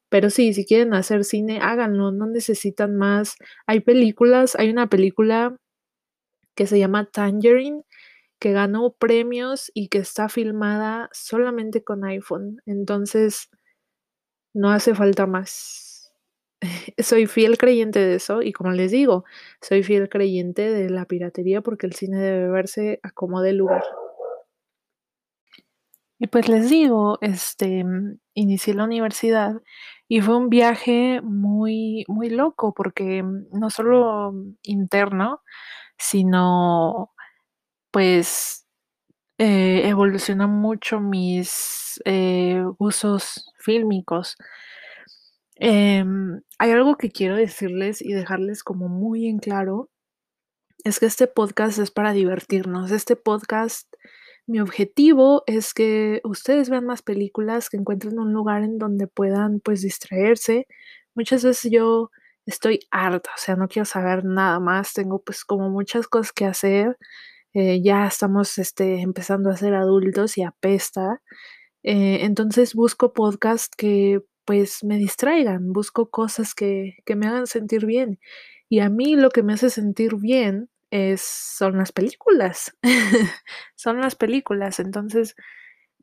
Pero 0.09 0.31
sí, 0.31 0.55
si 0.55 0.65
quieren 0.65 0.95
hacer 0.95 1.25
cine, 1.25 1.59
háganlo, 1.61 2.13
no 2.13 2.27
necesitan 2.27 2.97
más. 2.97 3.37
Hay 3.67 3.81
películas, 3.81 4.57
hay 4.57 4.71
una 4.71 4.89
película 4.89 5.59
que 6.55 6.67
se 6.67 6.79
llama 6.79 7.07
Tangerine, 7.11 7.83
que 8.39 8.53
ganó 8.53 8.95
premios 8.95 9.71
y 9.75 9.89
que 9.89 9.99
está 9.99 10.29
filmada 10.29 11.09
solamente 11.13 11.85
con 11.85 12.05
iPhone. 12.05 12.61
Entonces, 12.67 13.49
no 14.55 14.71
hace 14.71 14.95
falta 14.95 15.27
más. 15.27 16.13
soy 16.99 17.27
fiel 17.27 17.59
creyente 17.59 17.99
de 17.99 18.17
eso 18.17 18.43
y 18.43 18.53
como 18.53 18.71
les 18.71 18.93
digo, 18.93 19.25
soy 19.61 19.83
fiel 19.83 20.09
creyente 20.09 20.71
de 20.71 20.91
la 20.91 21.07
piratería 21.07 21.61
porque 21.61 21.87
el 21.87 21.95
cine 21.95 22.19
debe 22.19 22.49
verse 22.49 23.01
a 23.03 23.11
como 23.11 23.43
de 23.43 23.53
lugar. 23.53 23.83
Y 26.19 26.29
pues 26.29 26.49
les 26.49 26.71
digo, 26.71 27.19
este, 27.21 27.85
inicié 28.35 28.75
la 28.75 28.85
universidad 28.85 29.61
y 30.09 30.21
fue 30.21 30.37
un 30.37 30.49
viaje 30.49 31.21
muy, 31.23 32.05
muy 32.09 32.31
loco 32.31 32.73
porque 32.73 33.23
no 33.53 33.69
solo 33.69 34.33
interno, 34.63 35.43
sino 35.99 37.13
pues 37.91 38.67
eh, 39.39 39.89
evolucionan 39.89 40.51
mucho 40.51 41.01
mis 41.01 42.01
eh, 42.05 42.65
usos 42.79 43.53
fílmicos. 43.59 44.37
Em, 45.57 46.41
hay 46.59 46.71
algo 46.73 46.97
que 46.97 47.11
quiero 47.11 47.37
decirles 47.37 48.03
y 48.03 48.13
dejarles 48.13 48.63
como 48.65 48.89
muy 48.89 49.29
en 49.29 49.39
claro, 49.39 49.91
es 50.85 51.01
que 51.01 51.07
este 51.07 51.27
podcast 51.27 51.79
es 51.79 51.91
para 51.91 52.13
divertirnos. 52.13 52.91
Este 52.91 53.17
podcast, 53.17 53.93
mi 54.47 54.61
objetivo 54.61 55.43
es 55.47 55.75
que 55.75 56.21
ustedes 56.25 56.71
vean 56.71 56.87
más 56.87 57.03
películas, 57.03 57.71
que 57.71 57.77
encuentren 57.79 58.19
un 58.19 58.33
lugar 58.33 58.63
en 58.65 58.79
donde 58.79 59.07
puedan 59.07 59.61
pues 59.61 59.83
distraerse. 59.83 60.67
Muchas 61.15 61.45
veces 61.45 61.71
yo 61.73 62.11
estoy 62.47 62.81
harta, 62.91 63.31
o 63.35 63.39
sea, 63.39 63.57
no 63.57 63.69
quiero 63.69 63.87
saber 63.87 64.25
nada 64.25 64.61
más, 64.61 64.93
tengo 64.95 65.23
pues 65.23 65.45
como 65.45 65.71
muchas 65.71 66.09
cosas 66.09 66.33
que 66.33 66.47
hacer, 66.47 66.99
eh, 67.55 67.83
ya 67.83 68.07
estamos 68.07 68.59
este, 68.59 69.01
empezando 69.01 69.51
a 69.51 69.57
ser 69.57 69.75
adultos 69.75 70.39
y 70.39 70.43
apesta, 70.43 71.23
eh, 71.83 72.21
entonces 72.23 72.75
busco 72.75 73.13
podcasts 73.13 73.77
que 73.77 74.23
pues 74.45 74.85
me 74.85 74.99
distraigan, 74.99 75.73
busco 75.73 76.11
cosas 76.11 76.55
que, 76.55 76.97
que 77.07 77.17
me 77.17 77.27
hagan 77.27 77.47
sentir 77.47 77.87
bien 77.87 78.19
y 78.69 78.81
a 78.81 78.91
mí 78.91 79.17
lo 79.17 79.31
que 79.31 79.43
me 79.43 79.55
hace 79.55 79.71
sentir 79.71 80.17
bien 80.17 80.69
es, 80.91 81.23
son 81.23 81.79
las 81.79 81.93
películas, 81.93 82.77
son 83.77 84.01
las 84.01 84.17
películas, 84.17 84.81
entonces 84.81 85.35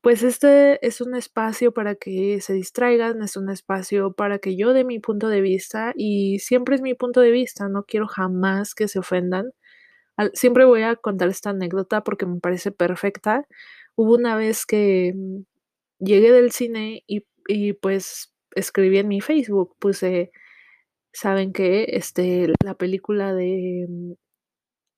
pues 0.01 0.23
este 0.23 0.85
es 0.85 0.99
un 1.01 1.15
espacio 1.15 1.73
para 1.73 1.95
que 1.95 2.41
se 2.41 2.53
distraigan, 2.53 3.21
es 3.21 3.37
un 3.37 3.49
espacio 3.49 4.13
para 4.13 4.39
que 4.39 4.55
yo 4.57 4.73
dé 4.73 4.83
mi 4.83 4.99
punto 4.99 5.27
de 5.29 5.41
vista 5.41 5.93
y 5.95 6.39
siempre 6.39 6.75
es 6.75 6.81
mi 6.81 6.95
punto 6.95 7.21
de 7.21 7.31
vista, 7.31 7.69
no 7.69 7.83
quiero 7.85 8.07
jamás 8.07 8.73
que 8.75 8.87
se 8.87 8.99
ofendan. 8.99 9.51
Siempre 10.33 10.65
voy 10.65 10.83
a 10.83 10.95
contar 10.95 11.29
esta 11.29 11.51
anécdota 11.51 12.03
porque 12.03 12.25
me 12.25 12.39
parece 12.39 12.71
perfecta. 12.71 13.47
Hubo 13.95 14.15
una 14.15 14.35
vez 14.35 14.65
que 14.65 15.13
mm, 15.15 15.43
llegué 15.99 16.31
del 16.31 16.51
cine 16.51 17.03
y, 17.07 17.73
pues 17.73 18.33
escribí 18.55 18.97
en 18.99 19.07
mi 19.09 19.21
Facebook, 19.21 19.75
puse, 19.79 20.31
¿saben 21.13 21.53
qué? 21.53 21.85
Este, 21.89 22.49
la 22.65 22.75
película 22.75 23.33
de... 23.33 23.87
Mm, 23.89 24.13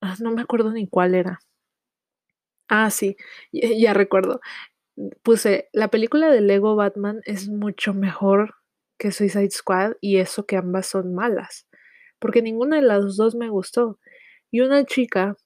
ah, 0.02 0.16
no 0.20 0.32
me 0.32 0.42
acuerdo 0.42 0.72
ni 0.72 0.88
cuál 0.88 1.14
era. 1.14 1.40
Ah, 2.68 2.90
sí, 2.90 3.16
ya 3.52 3.92
recuerdo 3.94 4.40
puse, 5.22 5.68
la 5.72 5.88
película 5.88 6.30
de 6.30 6.40
Lego 6.40 6.76
Batman 6.76 7.20
es 7.24 7.48
mucho 7.48 7.94
mejor 7.94 8.54
que 8.98 9.12
Suicide 9.12 9.50
Squad 9.50 9.94
y 10.00 10.18
eso 10.18 10.46
que 10.46 10.56
ambas 10.56 10.86
son 10.86 11.14
malas, 11.14 11.66
porque 12.18 12.42
ninguna 12.42 12.76
de 12.76 12.82
las 12.82 13.16
dos 13.16 13.34
me 13.34 13.48
gustó. 13.48 13.98
Y 14.50 14.60
una 14.60 14.84
chica 14.84 15.36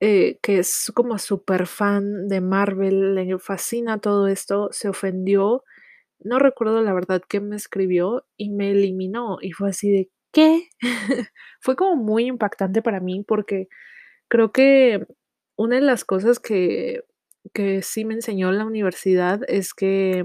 eh, 0.00 0.38
que 0.42 0.58
es 0.58 0.92
como 0.94 1.18
súper 1.18 1.66
fan 1.66 2.28
de 2.28 2.40
Marvel, 2.40 3.14
le 3.14 3.38
fascina 3.38 3.98
todo 3.98 4.28
esto, 4.28 4.68
se 4.72 4.88
ofendió, 4.88 5.64
no 6.20 6.38
recuerdo 6.38 6.82
la 6.82 6.92
verdad 6.92 7.22
qué 7.28 7.40
me 7.40 7.56
escribió 7.56 8.26
y 8.36 8.50
me 8.50 8.70
eliminó 8.72 9.38
y 9.40 9.52
fue 9.52 9.70
así 9.70 9.90
de, 9.90 10.10
¿qué? 10.32 10.68
fue 11.60 11.76
como 11.76 11.96
muy 11.96 12.26
impactante 12.26 12.82
para 12.82 13.00
mí 13.00 13.24
porque 13.26 13.68
creo 14.28 14.52
que 14.52 15.06
una 15.56 15.76
de 15.76 15.82
las 15.82 16.04
cosas 16.04 16.38
que 16.40 17.02
que 17.54 17.82
sí 17.82 18.04
me 18.04 18.14
enseñó 18.14 18.52
la 18.52 18.66
universidad 18.66 19.40
es 19.48 19.74
que 19.74 20.24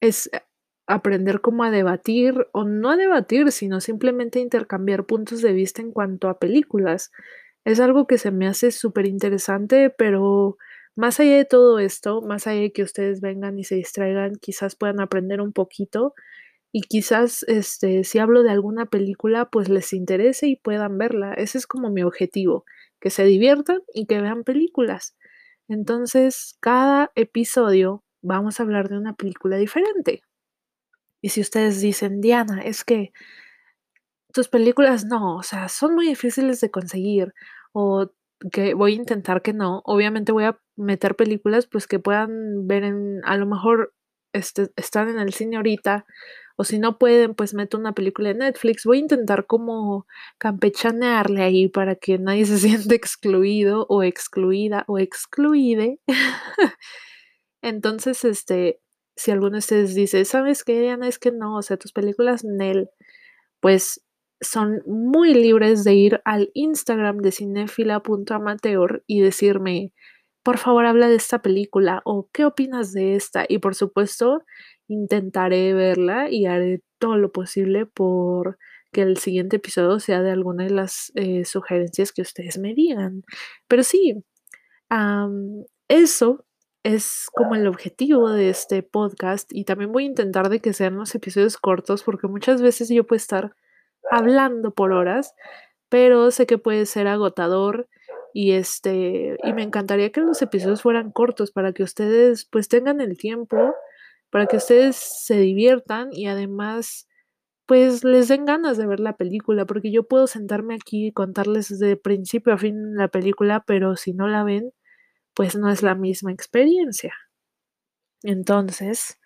es 0.00 0.28
eh, 0.32 0.40
aprender 0.86 1.40
cómo 1.40 1.64
a 1.64 1.70
debatir, 1.70 2.46
o 2.52 2.64
no 2.64 2.90
a 2.90 2.96
debatir, 2.96 3.50
sino 3.52 3.80
simplemente 3.80 4.38
intercambiar 4.40 5.04
puntos 5.06 5.42
de 5.42 5.52
vista 5.52 5.82
en 5.82 5.92
cuanto 5.92 6.28
a 6.28 6.38
películas. 6.38 7.10
Es 7.64 7.80
algo 7.80 8.06
que 8.06 8.18
se 8.18 8.30
me 8.30 8.46
hace 8.48 8.70
súper 8.70 9.06
interesante, 9.06 9.90
pero 9.90 10.56
más 10.96 11.18
allá 11.20 11.36
de 11.36 11.44
todo 11.44 11.78
esto, 11.80 12.22
más 12.22 12.46
allá 12.46 12.60
de 12.62 12.72
que 12.72 12.82
ustedes 12.84 13.20
vengan 13.20 13.58
y 13.58 13.64
se 13.64 13.74
distraigan, 13.76 14.36
quizás 14.36 14.76
puedan 14.76 15.00
aprender 15.00 15.40
un 15.40 15.52
poquito 15.52 16.14
y 16.72 16.82
quizás 16.82 17.44
este, 17.48 18.04
si 18.04 18.18
hablo 18.18 18.42
de 18.42 18.50
alguna 18.50 18.86
película, 18.86 19.46
pues 19.50 19.68
les 19.70 19.92
interese 19.94 20.46
y 20.48 20.56
puedan 20.56 20.98
verla. 20.98 21.34
Ese 21.34 21.58
es 21.58 21.66
como 21.66 21.90
mi 21.90 22.02
objetivo, 22.02 22.64
que 23.00 23.10
se 23.10 23.24
diviertan 23.24 23.80
y 23.94 24.06
que 24.06 24.20
vean 24.20 24.44
películas. 24.44 25.16
Entonces, 25.68 26.56
cada 26.60 27.10
episodio 27.14 28.04
vamos 28.22 28.60
a 28.60 28.62
hablar 28.62 28.88
de 28.88 28.98
una 28.98 29.14
película 29.14 29.56
diferente. 29.56 30.22
Y 31.22 31.30
si 31.30 31.40
ustedes 31.40 31.80
dicen, 31.80 32.20
Diana, 32.20 32.62
es 32.62 32.84
que 32.84 33.12
tus 34.32 34.48
películas 34.48 35.04
no, 35.06 35.36
o 35.36 35.42
sea, 35.42 35.68
son 35.68 35.94
muy 35.94 36.06
difíciles 36.08 36.60
de 36.60 36.70
conseguir 36.70 37.32
o 37.72 38.10
que 38.52 38.74
voy 38.74 38.92
a 38.92 38.96
intentar 38.96 39.42
que 39.42 39.54
no, 39.54 39.82
obviamente 39.86 40.32
voy 40.32 40.44
a 40.44 40.58
meter 40.76 41.16
películas 41.16 41.66
pues 41.66 41.86
que 41.86 41.98
puedan 41.98 42.66
ver 42.66 42.84
en, 42.84 43.20
a 43.24 43.36
lo 43.38 43.46
mejor 43.46 43.94
este, 44.34 44.70
están 44.76 45.08
en 45.08 45.18
el 45.18 45.32
cine 45.32 45.56
ahorita 45.56 46.04
o 46.56 46.64
si 46.64 46.78
no 46.78 46.98
pueden, 46.98 47.34
pues 47.34 47.54
meto 47.54 47.78
una 47.78 47.92
película 47.92 48.30
de 48.30 48.36
Netflix. 48.36 48.84
Voy 48.84 48.98
a 48.98 49.00
intentar 49.00 49.46
como 49.46 50.06
campechanearle 50.38 51.42
ahí 51.42 51.68
para 51.68 51.96
que 51.96 52.18
nadie 52.18 52.46
se 52.46 52.58
siente 52.58 52.94
excluido 52.94 53.86
o 53.88 54.02
excluida 54.02 54.84
o 54.88 54.98
excluide. 54.98 56.00
Entonces, 57.62 58.24
este, 58.24 58.80
si 59.16 59.30
alguno 59.30 59.52
de 59.52 59.58
ustedes 59.58 59.94
dice, 59.94 60.24
¿sabes 60.24 60.64
qué, 60.64 60.80
Diana? 60.80 61.08
Es 61.08 61.18
que 61.18 61.32
no, 61.32 61.56
o 61.56 61.62
sea, 61.62 61.76
tus 61.76 61.92
películas 61.92 62.44
Nel, 62.44 62.90
pues 63.60 64.02
son 64.40 64.82
muy 64.86 65.34
libres 65.34 65.84
de 65.84 65.94
ir 65.94 66.20
al 66.24 66.50
Instagram 66.54 67.18
de 67.18 67.32
cinefila.amateur 67.32 69.02
y 69.06 69.20
decirme, 69.20 69.92
por 70.42 70.58
favor, 70.58 70.86
habla 70.86 71.08
de 71.08 71.16
esta 71.16 71.42
película 71.42 72.02
o 72.04 72.28
qué 72.32 72.44
opinas 72.44 72.92
de 72.92 73.16
esta. 73.16 73.46
Y 73.48 73.58
por 73.58 73.74
supuesto, 73.74 74.44
intentaré 74.88 75.74
verla 75.74 76.30
y 76.30 76.46
haré 76.46 76.82
todo 76.98 77.16
lo 77.16 77.32
posible 77.32 77.86
por 77.86 78.58
que 78.92 79.02
el 79.02 79.18
siguiente 79.18 79.56
episodio 79.56 80.00
sea 80.00 80.22
de 80.22 80.30
alguna 80.30 80.64
de 80.64 80.70
las 80.70 81.12
eh, 81.14 81.44
sugerencias 81.44 82.12
que 82.12 82.22
ustedes 82.22 82.58
me 82.58 82.74
digan. 82.74 83.24
Pero 83.68 83.82
sí, 83.82 84.24
eso 85.88 86.46
es 86.82 87.28
como 87.34 87.56
el 87.56 87.66
objetivo 87.66 88.30
de 88.30 88.48
este 88.48 88.82
podcast 88.82 89.50
y 89.52 89.64
también 89.64 89.92
voy 89.92 90.04
a 90.04 90.06
intentar 90.06 90.48
de 90.48 90.60
que 90.60 90.72
sean 90.72 90.96
los 90.96 91.14
episodios 91.14 91.56
cortos 91.56 92.04
porque 92.04 92.28
muchas 92.28 92.62
veces 92.62 92.88
yo 92.88 93.04
puedo 93.04 93.16
estar 93.16 93.56
hablando 94.10 94.72
por 94.72 94.92
horas, 94.92 95.34
pero 95.88 96.30
sé 96.30 96.46
que 96.46 96.58
puede 96.58 96.86
ser 96.86 97.08
agotador 97.08 97.88
y 98.32 98.52
este 98.52 99.36
y 99.42 99.52
me 99.52 99.62
encantaría 99.62 100.12
que 100.12 100.20
los 100.20 100.40
episodios 100.42 100.82
fueran 100.82 101.10
cortos 101.10 101.50
para 101.50 101.72
que 101.72 101.82
ustedes 101.82 102.44
pues 102.44 102.68
tengan 102.68 103.00
el 103.00 103.16
tiempo 103.18 103.74
para 104.36 104.48
que 104.48 104.58
ustedes 104.58 104.96
se 104.96 105.38
diviertan 105.38 106.10
y 106.12 106.26
además 106.26 107.08
pues 107.64 108.04
les 108.04 108.28
den 108.28 108.44
ganas 108.44 108.76
de 108.76 108.86
ver 108.86 109.00
la 109.00 109.16
película, 109.16 109.64
porque 109.64 109.90
yo 109.90 110.06
puedo 110.06 110.26
sentarme 110.26 110.74
aquí 110.74 111.06
y 111.06 111.12
contarles 111.12 111.70
desde 111.70 111.96
principio 111.96 112.52
a 112.52 112.58
fin 112.58 112.96
la 112.96 113.08
película, 113.08 113.64
pero 113.66 113.96
si 113.96 114.12
no 114.12 114.28
la 114.28 114.44
ven, 114.44 114.74
pues 115.32 115.56
no 115.56 115.70
es 115.70 115.82
la 115.82 115.94
misma 115.94 116.32
experiencia. 116.32 117.14
Entonces, 118.22 119.18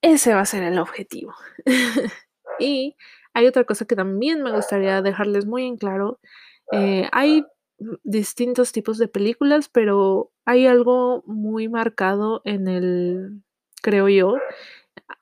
ese 0.00 0.32
va 0.32 0.42
a 0.42 0.46
ser 0.46 0.62
el 0.62 0.78
objetivo. 0.78 1.34
y 2.60 2.94
hay 3.32 3.48
otra 3.48 3.64
cosa 3.64 3.84
que 3.84 3.96
también 3.96 4.44
me 4.44 4.52
gustaría 4.52 5.02
dejarles 5.02 5.44
muy 5.44 5.66
en 5.66 5.76
claro. 5.76 6.20
Eh, 6.70 7.08
hay 7.10 7.44
distintos 8.04 8.70
tipos 8.70 8.96
de 8.98 9.08
películas, 9.08 9.68
pero 9.68 10.30
hay 10.44 10.68
algo 10.68 11.24
muy 11.26 11.68
marcado 11.68 12.42
en 12.44 12.68
el, 12.68 13.42
creo 13.84 14.08
yo, 14.08 14.36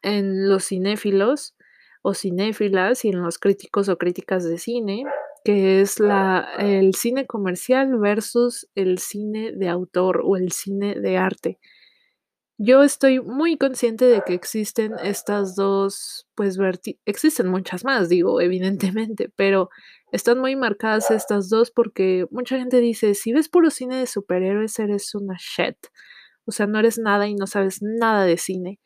en 0.02 0.48
los 0.48 0.68
cinéfilos 0.68 1.56
o 2.02 2.14
cinéfilas 2.14 3.04
y 3.04 3.08
en 3.08 3.20
los 3.20 3.38
críticos 3.38 3.88
o 3.88 3.98
críticas 3.98 4.48
de 4.48 4.58
cine, 4.58 5.04
que 5.44 5.80
es 5.80 5.98
la, 5.98 6.48
el 6.58 6.94
cine 6.94 7.26
comercial 7.26 7.98
versus 7.98 8.68
el 8.76 8.98
cine 8.98 9.50
de 9.52 9.68
autor 9.68 10.22
o 10.24 10.36
el 10.36 10.52
cine 10.52 10.94
de 10.94 11.16
arte. 11.16 11.58
Yo 12.56 12.84
estoy 12.84 13.20
muy 13.20 13.58
consciente 13.58 14.04
de 14.04 14.22
que 14.24 14.34
existen 14.34 14.92
estas 15.02 15.56
dos, 15.56 16.28
pues 16.36 16.56
existen 17.04 17.48
muchas 17.48 17.84
más, 17.84 18.08
digo, 18.08 18.40
evidentemente, 18.40 19.28
pero 19.34 19.70
están 20.12 20.38
muy 20.38 20.54
marcadas 20.54 21.10
estas 21.10 21.48
dos 21.48 21.72
porque 21.72 22.26
mucha 22.30 22.58
gente 22.58 22.78
dice, 22.78 23.14
si 23.14 23.32
ves 23.32 23.48
puro 23.48 23.70
cine 23.70 23.96
de 23.96 24.06
superhéroes, 24.06 24.78
eres 24.78 25.12
una 25.16 25.36
shit. 25.40 25.76
O 26.46 26.52
sea, 26.52 26.66
no 26.66 26.78
eres 26.78 26.98
nada 26.98 27.28
y 27.28 27.34
no 27.34 27.46
sabes 27.46 27.82
nada 27.82 28.24
de 28.24 28.36
cine. 28.38 28.80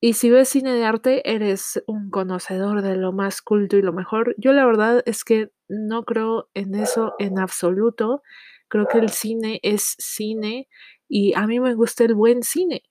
Y 0.00 0.14
si 0.14 0.30
ves 0.30 0.50
cine 0.50 0.74
de 0.74 0.84
arte, 0.84 1.22
eres 1.34 1.82
un 1.86 2.10
conocedor 2.10 2.82
de 2.82 2.96
lo 2.96 3.12
más 3.12 3.40
culto 3.42 3.76
y 3.78 3.82
lo 3.82 3.92
mejor. 3.92 4.34
Yo 4.38 4.52
la 4.52 4.66
verdad 4.66 5.02
es 5.06 5.24
que 5.24 5.50
no 5.68 6.04
creo 6.04 6.50
en 6.54 6.74
eso 6.74 7.14
en 7.18 7.38
absoluto. 7.38 8.22
Creo 8.68 8.86
que 8.86 8.98
el 8.98 9.08
cine 9.10 9.60
es 9.62 9.94
cine 9.98 10.68
y 11.08 11.32
a 11.34 11.46
mí 11.46 11.58
me 11.60 11.74
gusta 11.74 12.04
el 12.04 12.14
buen 12.14 12.42
cine. 12.42 12.82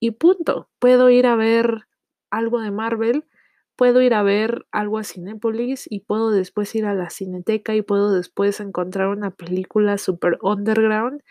Y 0.00 0.12
punto. 0.12 0.70
Puedo 0.78 1.10
ir 1.10 1.26
a 1.26 1.36
ver 1.36 1.82
algo 2.30 2.60
de 2.60 2.70
Marvel, 2.70 3.24
puedo 3.76 4.00
ir 4.02 4.14
a 4.14 4.22
ver 4.22 4.66
algo 4.72 4.98
a 4.98 5.04
Cinépolis 5.04 5.86
y 5.90 6.00
puedo 6.00 6.30
después 6.30 6.74
ir 6.74 6.86
a 6.86 6.94
la 6.94 7.10
cineteca 7.10 7.74
y 7.74 7.82
puedo 7.82 8.12
después 8.12 8.60
encontrar 8.60 9.08
una 9.08 9.30
película 9.32 9.98
super 9.98 10.38
underground. 10.42 11.22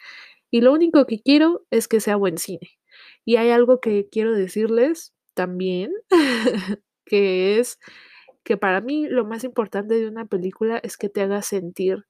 Y 0.53 0.62
lo 0.62 0.72
único 0.72 1.07
que 1.07 1.19
quiero 1.19 1.65
es 1.72 1.88
que 1.88 2.00
sea 2.00 2.15
buen 2.15 2.38
cine. 2.38 2.69
Y 3.25 3.38
hay 3.38 3.50
algo 3.50 3.79
que 3.79 4.07
quiero 4.12 4.33
decirles 4.36 5.12
también, 5.33 5.91
que 7.07 7.60
es 7.60 7.79
que 8.43 8.55
para 8.55 8.79
mí 8.79 9.07
lo 9.07 9.25
más 9.25 9.43
importante 9.43 9.95
de 9.95 10.07
una 10.07 10.27
película 10.27 10.77
es 10.77 10.95
que 10.95 11.10
te 11.10 11.22
haga 11.22 11.41
sentir. 11.41 12.05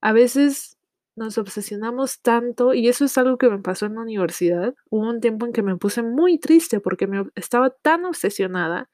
A 0.00 0.12
veces 0.12 0.78
nos 1.14 1.38
obsesionamos 1.38 2.20
tanto 2.22 2.74
y 2.74 2.88
eso 2.88 3.04
es 3.04 3.16
algo 3.18 3.38
que 3.38 3.48
me 3.48 3.60
pasó 3.60 3.86
en 3.86 3.94
la 3.94 4.02
universidad. 4.02 4.74
Hubo 4.90 5.08
un 5.08 5.20
tiempo 5.20 5.46
en 5.46 5.52
que 5.52 5.62
me 5.62 5.76
puse 5.76 6.02
muy 6.02 6.40
triste 6.40 6.80
porque 6.80 7.06
me 7.06 7.22
estaba 7.36 7.70
tan 7.70 8.04
obsesionada 8.04 8.90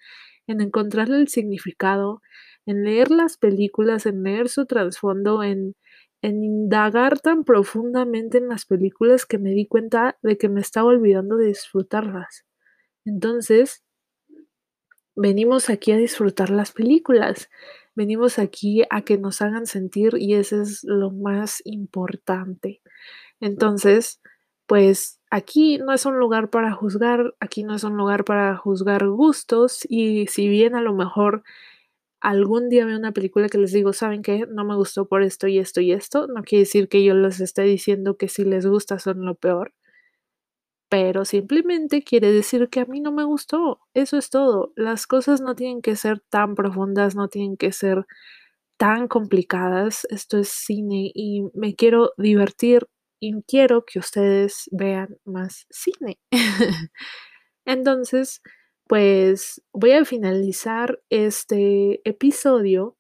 en 0.47 0.61
encontrarle 0.61 1.17
el 1.17 1.29
significado, 1.29 2.21
en 2.67 2.85
leer 2.85 3.11
las 3.11 3.39
películas, 3.39 4.05
en 4.05 4.23
leer 4.23 4.51
su 4.51 4.67
trasfondo, 4.67 5.43
en, 5.43 5.77
en 6.27 6.43
indagar 6.43 7.21
tan 7.21 7.45
profundamente 7.45 8.39
en 8.39 8.49
las 8.49 8.65
películas 8.65 9.27
que 9.27 9.39
me 9.39 9.51
di 9.51 9.65
cuenta 9.65 10.19
de 10.23 10.37
que 10.37 10.49
me 10.49 10.61
estaba 10.61 10.89
olvidando 10.89 11.37
de 11.37 11.47
disfrutarlas. 11.47 12.45
Entonces, 13.05 13.85
venimos 15.15 15.71
aquí 15.71 15.93
a 15.93 15.97
disfrutar 15.97 16.51
las 16.51 16.73
películas, 16.73 17.49
venimos 17.95 18.41
aquí 18.41 18.83
a 18.91 19.03
que 19.03 19.19
nos 19.19 19.41
hagan 19.41 19.67
sentir 19.67 20.15
y 20.19 20.35
eso 20.35 20.61
es 20.61 20.83
lo 20.83 21.13
más 21.13 21.63
importante. 21.65 22.83
Entonces, 23.39 24.21
pues 24.67 25.21
aquí 25.31 25.79
no 25.79 25.93
es 25.93 26.07
un 26.07 26.19
lugar 26.19 26.51
para 26.51 26.73
juzgar, 26.73 27.37
aquí 27.39 27.63
no 27.63 27.77
es 27.77 27.85
un 27.85 27.97
lugar 27.97 28.25
para 28.25 28.57
juzgar 28.57 29.07
gustos 29.07 29.87
y 29.89 30.27
si 30.27 30.49
bien 30.49 30.75
a 30.75 30.81
lo 30.81 30.93
mejor 30.93 31.45
algún 32.21 32.69
día 32.69 32.87
veo 32.87 32.99
una 32.99 33.13
película 33.13 33.49
que 33.49 33.59
les 33.59 33.73
digo, 33.73 33.93
¿saben 33.93 34.23
qué? 34.23 34.47
No 34.49 34.65
me 34.65 34.77
gustó 34.77 35.07
por 35.09 35.23
esto 35.23 35.49
y 35.49 35.59
esto 35.59 35.81
y 35.81 35.93
esto, 35.93 36.27
no 36.29 36.43
quiere 36.43 36.61
decir 36.65 36.89
que 36.89 37.05
yo 37.05 37.15
les 37.15 37.41
esté 37.41 37.63
diciendo 37.63 38.17
que 38.17 38.29
si 38.29 38.45
les 38.45 38.67
gusta 38.67 38.99
son 38.99 39.25
lo 39.25 39.35
peor 39.35 39.73
pero 40.89 41.25
simplemente 41.25 42.03
quiere 42.03 42.31
decir 42.33 42.69
que 42.69 42.81
a 42.81 42.85
mí 42.87 43.01
no 43.01 43.13
me 43.13 43.25
gustó. 43.25 43.81
Eso 43.95 44.17
es 44.19 44.31
todo. 44.31 44.73
Las 44.77 45.07
cosas 45.07 45.41
no 45.41 45.57
tienen 45.57 45.83
que 45.83 45.97
ser 45.97 46.21
tan 46.21 46.55
profundas, 46.55 47.17
no 47.17 47.29
tienen 47.29 47.57
que 47.57 47.73
ser 47.73 48.07
tan 48.79 49.09
complicadas. 49.09 50.07
Esto 50.11 50.39
es 50.39 50.49
cine 50.51 51.11
y 51.15 51.43
me 51.55 51.75
quiero 51.75 52.13
divertir 52.19 52.89
y 53.21 53.43
quiero 53.45 53.85
que 53.85 53.99
ustedes 53.99 54.69
vean 54.73 55.19
más 55.25 55.67
cine. 55.71 56.19
Entonces, 57.67 58.43
pues 58.87 59.63
voy 59.73 59.93
a 59.93 60.05
finalizar 60.05 61.01
este 61.11 62.01
episodio 62.09 62.97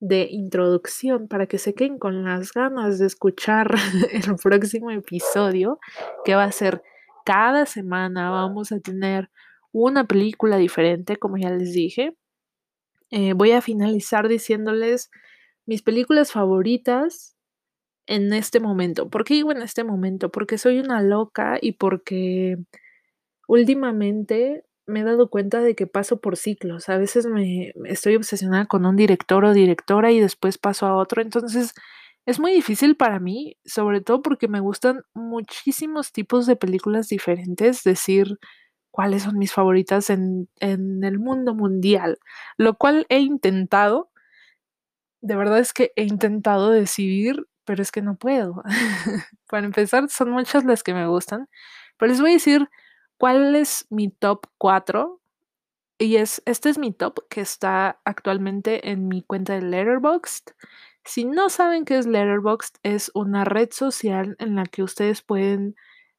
de 0.00 0.28
introducción 0.30 1.28
para 1.28 1.46
que 1.46 1.58
se 1.58 1.74
queden 1.74 1.98
con 1.98 2.24
las 2.24 2.52
ganas 2.52 2.98
de 2.98 3.06
escuchar 3.06 3.74
el 4.12 4.36
próximo 4.42 4.90
episodio 4.90 5.78
que 6.24 6.34
va 6.34 6.44
a 6.44 6.52
ser 6.52 6.82
cada 7.24 7.66
semana 7.66 8.30
vamos 8.30 8.72
a 8.72 8.80
tener 8.80 9.30
una 9.72 10.06
película 10.06 10.56
diferente, 10.56 11.16
como 11.16 11.36
ya 11.36 11.50
les 11.50 11.72
dije. 11.72 12.16
Eh, 13.10 13.34
voy 13.34 13.52
a 13.52 13.60
finalizar 13.60 14.28
diciéndoles 14.28 15.10
mis 15.66 15.82
películas 15.82 16.32
favoritas 16.32 17.36
en 18.06 18.32
este 18.32 18.58
momento. 18.60 19.10
¿Por 19.10 19.24
qué 19.24 19.34
digo 19.34 19.52
en 19.52 19.62
este 19.62 19.84
momento? 19.84 20.30
Porque 20.30 20.58
soy 20.58 20.80
una 20.80 21.02
loca 21.02 21.58
y 21.60 21.72
porque 21.72 22.56
últimamente 23.46 24.64
me 24.90 25.00
he 25.00 25.04
dado 25.04 25.30
cuenta 25.30 25.60
de 25.62 25.74
que 25.74 25.86
paso 25.86 26.20
por 26.20 26.36
ciclos. 26.36 26.88
A 26.88 26.98
veces 26.98 27.26
me 27.26 27.72
estoy 27.86 28.16
obsesionada 28.16 28.66
con 28.66 28.84
un 28.86 28.96
director 28.96 29.44
o 29.44 29.52
directora 29.54 30.12
y 30.12 30.20
después 30.20 30.58
paso 30.58 30.86
a 30.86 30.96
otro. 30.96 31.22
Entonces, 31.22 31.74
es 32.26 32.40
muy 32.40 32.52
difícil 32.52 32.96
para 32.96 33.18
mí, 33.20 33.56
sobre 33.64 34.00
todo 34.00 34.22
porque 34.22 34.48
me 34.48 34.60
gustan 34.60 35.02
muchísimos 35.14 36.12
tipos 36.12 36.46
de 36.46 36.56
películas 36.56 37.08
diferentes, 37.08 37.82
decir 37.84 38.38
cuáles 38.90 39.22
son 39.24 39.38
mis 39.38 39.52
favoritas 39.52 40.10
en, 40.10 40.48
en 40.60 41.04
el 41.04 41.18
mundo 41.18 41.54
mundial, 41.54 42.18
lo 42.58 42.76
cual 42.76 43.06
he 43.08 43.20
intentado, 43.20 44.10
de 45.22 45.36
verdad 45.36 45.60
es 45.60 45.72
que 45.72 45.92
he 45.96 46.04
intentado 46.04 46.70
decidir, 46.70 47.46
pero 47.64 47.82
es 47.82 47.92
que 47.92 48.02
no 48.02 48.16
puedo. 48.16 48.62
para 49.48 49.66
empezar, 49.66 50.08
son 50.10 50.30
muchas 50.30 50.64
las 50.64 50.82
que 50.82 50.94
me 50.94 51.06
gustan, 51.06 51.48
pero 51.98 52.10
les 52.10 52.20
voy 52.20 52.30
a 52.30 52.34
decir 52.34 52.68
cuál 53.20 53.54
es 53.54 53.86
mi 53.90 54.08
top 54.08 54.46
4 54.56 55.20
y 55.98 56.16
es, 56.16 56.42
este 56.46 56.70
es 56.70 56.78
mi 56.78 56.90
top 56.90 57.28
que 57.28 57.42
está 57.42 58.00
actualmente 58.06 58.90
en 58.90 59.08
mi 59.08 59.20
cuenta 59.22 59.52
de 59.52 59.60
Letterboxd. 59.60 60.52
Si 61.04 61.26
no 61.26 61.50
saben 61.50 61.84
qué 61.84 61.98
es 61.98 62.06
Letterboxd, 62.06 62.76
es 62.82 63.10
una 63.12 63.44
red 63.44 63.68
social 63.72 64.36
en 64.38 64.56
la 64.56 64.64
que 64.64 64.82
ustedes 64.82 65.20
pueden, 65.20 65.76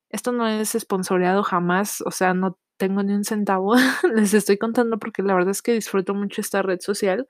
esto 0.09 0.31
no 0.31 0.47
es 0.47 0.75
esponsoreado 0.75 1.41
jamás, 1.41 2.01
o 2.01 2.11
sea, 2.11 2.35
no 2.35 2.59
tengo 2.77 3.01
ni 3.01 3.13
un 3.13 3.23
centavo, 3.23 3.73
les 4.15 4.35
estoy 4.35 4.59
contando 4.59 4.99
porque 4.99 5.23
la 5.23 5.33
verdad 5.33 5.49
es 5.49 5.63
que 5.63 5.73
disfruto 5.73 6.13
mucho 6.13 6.39
esta 6.39 6.61
red 6.61 6.81
social. 6.81 7.27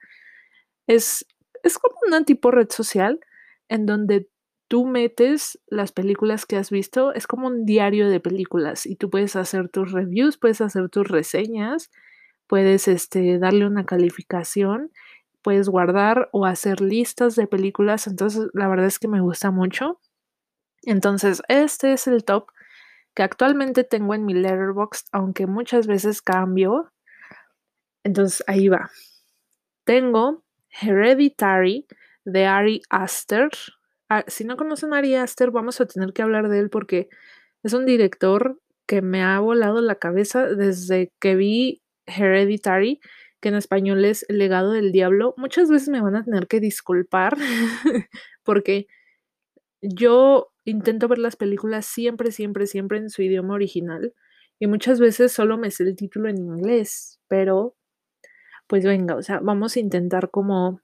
Es, 0.86 1.26
es 1.64 1.78
como 1.78 1.96
una 2.06 2.26
tipo 2.26 2.52
red 2.52 2.70
social 2.70 3.22
en 3.70 3.86
donde 3.86 4.28
tú 4.72 4.86
metes 4.88 5.60
las 5.68 5.92
películas 5.92 6.46
que 6.46 6.56
has 6.56 6.72
visto, 6.72 7.14
es 7.14 7.28
como 7.28 7.48
un 7.48 7.66
diario 7.66 8.10
de 8.10 8.22
películas 8.22 8.86
y 8.86 8.96
tú 8.96 9.10
puedes 9.10 9.36
hacer 9.36 9.68
tus 9.68 9.92
reviews, 9.92 10.38
puedes 10.38 10.62
hacer 10.62 10.88
tus 10.88 11.10
reseñas, 11.10 11.92
puedes 12.48 12.88
este, 12.88 13.38
darle 13.38 13.68
una 13.68 13.86
calificación 13.86 14.92
puedes 15.42 15.70
guardar 15.70 16.30
o 16.32 16.46
hacer 16.46 16.82
listas 16.82 17.36
de 17.36 17.48
películas. 17.48 18.08
Entonces, 18.08 18.48
la 18.54 18.68
verdad 18.68 18.86
es 18.86 19.00
que 19.00 19.08
me 19.08 19.22
gusta 19.22 19.52
mucho. 19.52 20.00
Entonces, 20.84 21.42
este 21.48 21.94
es 21.94 22.08
el 22.08 22.24
top 22.24 22.48
que 23.14 23.24
actualmente 23.24 23.84
tengo 23.84 24.14
en 24.14 24.26
mi 24.26 24.34
letterbox, 24.34 25.06
aunque 25.12 25.48
muchas 25.48 25.88
veces 25.88 26.22
cambio. 26.22 26.92
Entonces, 28.04 28.44
ahí 28.48 28.68
va. 28.68 28.90
Tengo 29.84 30.44
Hereditary 30.70 31.88
de 32.24 32.46
Ari 32.46 32.82
Aster. 32.90 33.50
Ah, 34.14 34.26
si 34.28 34.44
no 34.44 34.58
conocen 34.58 34.94
a 34.94 34.98
Ari 34.98 35.16
Aster, 35.16 35.52
vamos 35.52 35.80
a 35.80 35.86
tener 35.86 36.12
que 36.12 36.22
hablar 36.22 36.50
de 36.50 36.60
él 36.60 36.70
porque 36.70 37.08
es 37.64 37.72
un 37.72 37.86
director 37.86 38.60
que 38.86 39.02
me 39.02 39.24
ha 39.24 39.40
volado 39.40 39.80
la 39.80 39.96
cabeza 39.96 40.48
desde 40.48 41.14
que 41.22 41.36
vi 41.36 41.82
Hereditary 42.08 43.00
que 43.40 43.48
en 43.48 43.56
español 43.56 44.04
es 44.04 44.26
El 44.28 44.40
legado 44.40 44.74
del 44.74 44.92
diablo, 44.92 45.34
muchas 45.38 45.70
veces 45.70 45.88
me 45.88 46.02
van 46.02 46.18
a 46.18 46.26
tener 46.26 46.48
que 46.48 46.60
disculpar 46.60 47.38
porque 48.44 48.88
yo 49.82 50.52
intento 50.66 51.08
ver 51.08 51.20
las 51.20 51.38
películas 51.38 51.86
siempre, 51.86 52.34
siempre, 52.34 52.68
siempre 52.68 52.98
en 52.98 53.10
su 53.10 53.22
idioma 53.22 53.54
original 53.54 54.14
y 54.60 54.68
muchas 54.68 55.00
veces 55.00 55.32
solo 55.32 55.58
me 55.58 55.72
sé 55.72 55.84
el 55.84 55.96
título 55.96 56.28
en 56.28 56.38
inglés, 56.38 57.22
pero 57.30 57.78
pues 58.68 58.84
venga, 58.84 59.16
o 59.16 59.22
sea, 59.22 59.40
vamos 59.40 59.78
a 59.78 59.80
intentar 59.80 60.32
como 60.32 60.82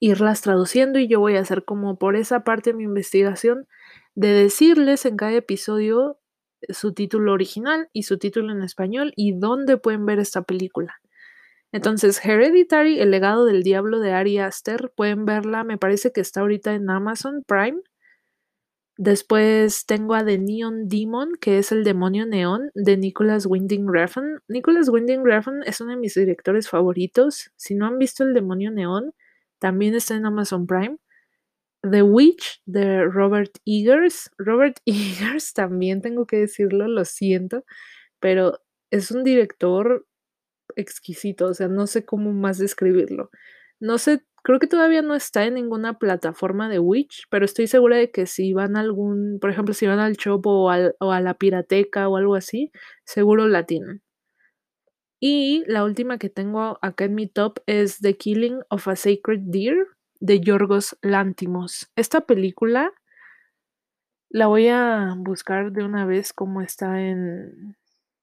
irlas 0.00 0.40
traduciendo 0.42 0.98
y 0.98 1.08
yo 1.08 1.20
voy 1.20 1.36
a 1.36 1.40
hacer 1.40 1.64
como 1.64 1.98
por 1.98 2.16
esa 2.16 2.44
parte 2.44 2.70
de 2.70 2.76
mi 2.76 2.84
investigación 2.84 3.66
de 4.14 4.28
decirles 4.28 5.04
en 5.06 5.16
cada 5.16 5.34
episodio 5.34 6.18
su 6.68 6.92
título 6.92 7.32
original 7.32 7.88
y 7.92 8.04
su 8.04 8.18
título 8.18 8.52
en 8.52 8.62
español 8.62 9.12
y 9.16 9.38
dónde 9.38 9.76
pueden 9.76 10.06
ver 10.06 10.18
esta 10.18 10.42
película. 10.42 11.00
Entonces, 11.72 12.24
Hereditary, 12.24 13.00
El 13.00 13.10
legado 13.10 13.44
del 13.44 13.62
diablo 13.62 14.00
de 14.00 14.12
Ari 14.12 14.38
Aster, 14.38 14.92
pueden 14.96 15.26
verla, 15.26 15.64
me 15.64 15.78
parece 15.78 16.12
que 16.12 16.20
está 16.20 16.40
ahorita 16.40 16.74
en 16.74 16.88
Amazon 16.88 17.42
Prime. 17.46 17.82
Después 18.98 19.84
tengo 19.84 20.14
a 20.14 20.24
The 20.24 20.38
Neon 20.38 20.88
Demon, 20.88 21.32
que 21.38 21.58
es 21.58 21.70
el 21.72 21.84
demonio 21.84 22.24
neón 22.24 22.70
de 22.74 22.96
Nicholas 22.96 23.44
Winding 23.44 23.92
Refn. 23.92 24.40
Nicholas 24.48 24.88
Winding 24.88 25.22
Refn 25.22 25.62
es 25.66 25.82
uno 25.82 25.90
de 25.90 25.98
mis 25.98 26.14
directores 26.14 26.70
favoritos. 26.70 27.50
Si 27.56 27.74
no 27.74 27.86
han 27.86 27.98
visto 27.98 28.24
el 28.24 28.32
demonio 28.32 28.70
neón, 28.70 29.12
también 29.58 29.94
está 29.94 30.14
en 30.16 30.26
Amazon 30.26 30.66
Prime. 30.66 30.98
The 31.82 32.02
Witch 32.02 32.62
de 32.66 33.04
Robert 33.04 33.58
Eggers. 33.64 34.30
Robert 34.38 34.78
Eggers 34.86 35.52
también 35.54 36.02
tengo 36.02 36.26
que 36.26 36.38
decirlo, 36.38 36.88
lo 36.88 37.04
siento, 37.04 37.64
pero 38.20 38.60
es 38.90 39.10
un 39.10 39.24
director 39.24 40.06
exquisito, 40.76 41.46
o 41.46 41.54
sea, 41.54 41.68
no 41.68 41.86
sé 41.86 42.04
cómo 42.04 42.32
más 42.32 42.58
describirlo. 42.58 43.30
No 43.80 43.98
sé, 43.98 44.24
creo 44.42 44.58
que 44.58 44.66
todavía 44.66 45.02
no 45.02 45.14
está 45.14 45.46
en 45.46 45.54
ninguna 45.54 45.98
plataforma 45.98 46.68
de 46.68 46.78
Witch, 46.78 47.26
pero 47.30 47.44
estoy 47.44 47.66
segura 47.66 47.96
de 47.96 48.10
que 48.10 48.26
si 48.26 48.52
van 48.52 48.76
a 48.76 48.80
algún, 48.80 49.38
por 49.40 49.50
ejemplo, 49.50 49.74
si 49.74 49.86
van 49.86 49.98
al 50.00 50.14
Shop 50.16 50.46
o, 50.46 50.70
o 51.00 51.12
a 51.12 51.20
la 51.20 51.34
Pirateca 51.34 52.08
o 52.08 52.16
algo 52.16 52.34
así, 52.36 52.72
seguro 53.04 53.48
la 53.48 53.64
tienen. 53.66 54.02
Y 55.20 55.64
la 55.66 55.84
última 55.84 56.18
que 56.18 56.28
tengo 56.28 56.78
acá 56.82 57.04
en 57.04 57.14
mi 57.14 57.26
top 57.26 57.60
es 57.66 58.00
The 58.00 58.16
Killing 58.16 58.60
of 58.68 58.86
a 58.88 58.96
Sacred 58.96 59.40
Deer 59.40 59.88
de 60.20 60.40
Yorgos 60.40 60.96
Lántimos. 61.00 61.90
Esta 61.96 62.20
película 62.22 62.92
la 64.28 64.46
voy 64.46 64.68
a 64.68 65.14
buscar 65.16 65.72
de 65.72 65.84
una 65.84 66.04
vez 66.04 66.32
cómo 66.32 66.60
está 66.60 67.00
en, 67.00 67.76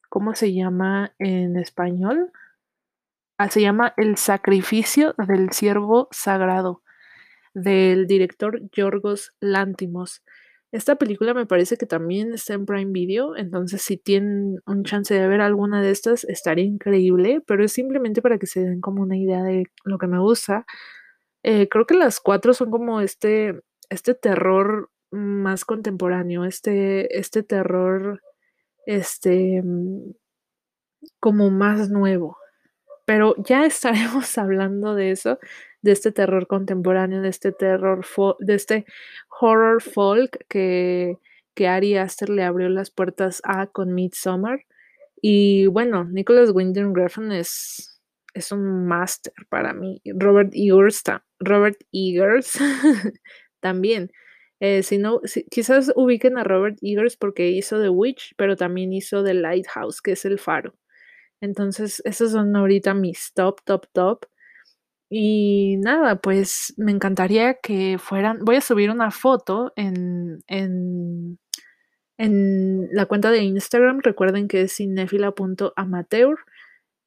¿cómo 0.09 0.35
se 0.35 0.53
llama 0.53 1.13
en 1.17 1.57
español? 1.57 2.31
Ah, 3.39 3.49
se 3.49 3.61
llama 3.61 3.93
El 3.97 4.17
sacrificio 4.17 5.15
del 5.27 5.51
siervo 5.51 6.07
sagrado 6.11 6.83
del 7.55 8.07
director 8.07 8.61
Yorgos 8.71 9.33
Lántimos. 9.39 10.21
Esta 10.73 10.95
película 10.95 11.35
me 11.35 11.45
parece 11.45 11.77
que 11.77 11.85
también 11.85 12.33
está 12.33 12.55
en 12.55 12.65
Prime 12.65 12.91
Video, 12.91 13.35
entonces 13.37 13.83
si 13.83 13.95
tienen 13.95 14.59
un 14.65 14.83
chance 14.83 15.13
de 15.13 15.27
ver 15.27 15.39
alguna 15.39 15.83
de 15.83 15.91
estas 15.91 16.23
estaría 16.23 16.65
increíble, 16.65 17.43
pero 17.45 17.63
es 17.63 17.71
simplemente 17.73 18.23
para 18.23 18.39
que 18.39 18.47
se 18.47 18.61
den 18.61 18.81
como 18.81 19.03
una 19.03 19.15
idea 19.15 19.43
de 19.43 19.65
lo 19.85 19.99
que 19.99 20.07
me 20.07 20.17
gusta. 20.17 20.65
Eh, 21.43 21.69
creo 21.69 21.85
que 21.85 21.93
las 21.93 22.19
cuatro 22.19 22.55
son 22.55 22.71
como 22.71 23.01
este, 23.01 23.61
este 23.91 24.15
terror 24.15 24.89
más 25.11 25.63
contemporáneo, 25.63 26.43
este, 26.43 27.19
este 27.19 27.43
terror, 27.43 28.21
este, 28.87 29.61
mm, 29.63 30.13
como 31.19 31.51
más 31.51 31.89
nuevo. 31.91 32.37
Pero 33.05 33.35
ya 33.37 33.65
estaremos 33.67 34.37
hablando 34.39 34.95
de 34.95 35.11
eso 35.11 35.39
de 35.83 35.91
este 35.91 36.11
terror 36.11 36.47
contemporáneo, 36.47 37.21
de 37.21 37.29
este 37.29 37.51
terror, 37.51 38.03
de 38.39 38.55
este 38.55 38.85
horror 39.39 39.81
folk 39.81 40.45
que, 40.49 41.19
que 41.53 41.67
Ari 41.67 41.97
Aster 41.97 42.29
le 42.29 42.43
abrió 42.43 42.69
las 42.69 42.89
puertas 42.89 43.41
a 43.43 43.67
con 43.67 43.93
Midsommar. 43.93 44.65
Y 45.21 45.67
bueno, 45.67 46.05
Nicholas 46.05 46.51
Winding 46.51 46.95
Refn 46.95 47.31
es, 47.31 48.01
es 48.33 48.51
un 48.51 48.87
máster 48.87 49.33
para 49.49 49.73
mí. 49.73 50.01
Robert 50.05 50.51
Eggers, 50.53 51.03
Robert 51.39 51.77
Eggers 51.91 52.57
también. 53.59 54.11
Eh, 54.61 54.81
si 54.83 54.97
no, 54.97 55.19
quizás 55.51 55.91
ubiquen 55.95 56.37
a 56.37 56.45
Robert 56.45 56.77
Eggers 56.81 57.17
porque 57.17 57.49
hizo 57.49 57.81
The 57.81 57.89
Witch, 57.89 58.33
pero 58.37 58.55
también 58.55 58.93
hizo 58.93 59.21
The 59.23 59.33
Lighthouse, 59.33 60.01
que 60.01 60.13
es 60.13 60.23
el 60.23 60.39
faro. 60.39 60.75
Entonces, 61.41 62.01
esos 62.05 62.31
son 62.31 62.55
ahorita 62.55 62.93
mis 62.93 63.33
top, 63.33 63.61
top, 63.65 63.87
top. 63.91 64.25
Y 65.15 65.77
nada, 65.77 66.15
pues 66.15 66.73
me 66.75 66.91
encantaría 66.91 67.59
que 67.61 67.99
fueran. 67.99 68.39
Voy 68.43 68.55
a 68.55 68.61
subir 68.61 68.89
una 68.89 69.11
foto 69.11 69.71
en, 69.75 70.39
en, 70.47 71.37
en 72.17 72.89
la 72.91 73.05
cuenta 73.05 73.29
de 73.29 73.43
Instagram. 73.43 73.99
Recuerden 74.01 74.47
que 74.47 74.61
es 74.63 74.75
cinefila.amateur. 74.75 76.35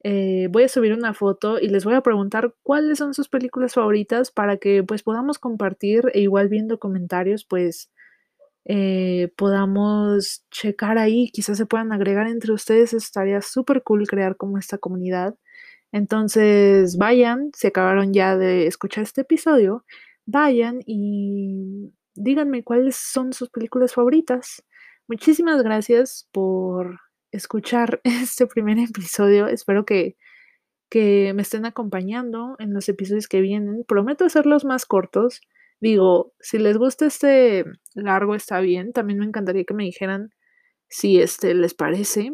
Eh, 0.04 0.46
voy 0.52 0.62
a 0.64 0.68
subir 0.68 0.92
una 0.92 1.14
foto 1.14 1.58
y 1.58 1.66
les 1.68 1.84
voy 1.84 1.94
a 1.94 2.00
preguntar 2.00 2.54
cuáles 2.62 2.98
son 2.98 3.12
sus 3.12 3.28
películas 3.28 3.74
favoritas 3.74 4.30
para 4.30 4.58
que 4.58 4.84
pues 4.84 5.02
podamos 5.02 5.40
compartir 5.40 6.04
e 6.14 6.20
igual 6.20 6.48
viendo 6.48 6.78
comentarios 6.78 7.44
pues 7.44 7.90
eh, 8.66 9.32
podamos 9.36 10.44
checar 10.52 10.98
ahí, 10.98 11.30
quizás 11.32 11.58
se 11.58 11.66
puedan 11.66 11.92
agregar 11.92 12.28
entre 12.28 12.52
ustedes, 12.52 12.94
estaría 12.94 13.42
súper 13.42 13.82
cool 13.82 14.06
crear 14.06 14.36
como 14.36 14.58
esta 14.58 14.78
comunidad. 14.78 15.34
Entonces, 15.92 16.96
vayan, 16.98 17.50
si 17.54 17.68
acabaron 17.68 18.12
ya 18.12 18.36
de 18.36 18.66
escuchar 18.66 19.04
este 19.04 19.22
episodio, 19.22 19.84
vayan 20.26 20.80
y 20.86 21.92
díganme 22.14 22.64
cuáles 22.64 22.96
son 22.96 23.32
sus 23.32 23.50
películas 23.50 23.94
favoritas. 23.94 24.64
Muchísimas 25.08 25.62
gracias 25.62 26.28
por 26.32 27.00
escuchar 27.30 28.00
este 28.04 28.46
primer 28.46 28.78
episodio. 28.78 29.46
Espero 29.48 29.84
que, 29.84 30.16
que 30.90 31.32
me 31.34 31.42
estén 31.42 31.66
acompañando 31.66 32.56
en 32.58 32.74
los 32.74 32.88
episodios 32.88 33.28
que 33.28 33.40
vienen. 33.40 33.84
Prometo 33.86 34.24
hacerlos 34.24 34.64
más 34.64 34.86
cortos. 34.86 35.40
Digo, 35.80 36.32
si 36.40 36.58
les 36.58 36.78
gusta 36.78 37.06
este 37.06 37.64
largo 37.94 38.34
está 38.34 38.60
bien. 38.60 38.92
También 38.92 39.18
me 39.18 39.26
encantaría 39.26 39.64
que 39.64 39.74
me 39.74 39.84
dijeran 39.84 40.30
si 40.88 41.20
este 41.20 41.54
les 41.54 41.74
parece 41.74 42.32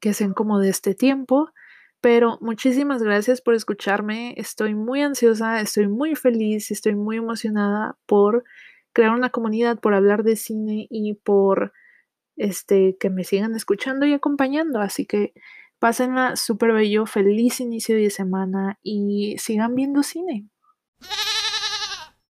que 0.00 0.14
sean 0.14 0.34
como 0.34 0.58
de 0.58 0.70
este 0.70 0.94
tiempo. 0.94 1.50
Pero 2.02 2.36
muchísimas 2.40 3.00
gracias 3.00 3.40
por 3.40 3.54
escucharme. 3.54 4.34
Estoy 4.36 4.74
muy 4.74 5.02
ansiosa, 5.02 5.60
estoy 5.60 5.86
muy 5.86 6.16
feliz, 6.16 6.72
estoy 6.72 6.96
muy 6.96 7.16
emocionada 7.18 7.96
por 8.06 8.42
crear 8.92 9.12
una 9.12 9.30
comunidad, 9.30 9.78
por 9.78 9.94
hablar 9.94 10.24
de 10.24 10.34
cine 10.34 10.88
y 10.90 11.14
por 11.14 11.72
este 12.36 12.96
que 12.98 13.08
me 13.08 13.22
sigan 13.22 13.54
escuchando 13.54 14.04
y 14.04 14.14
acompañando. 14.14 14.80
Así 14.80 15.06
que 15.06 15.32
pásenla 15.78 16.34
súper 16.34 16.72
bello, 16.72 17.06
feliz 17.06 17.60
inicio 17.60 17.94
de 17.94 18.10
semana 18.10 18.80
y 18.82 19.36
sigan 19.38 19.76
viendo 19.76 20.02
cine. 20.02 20.48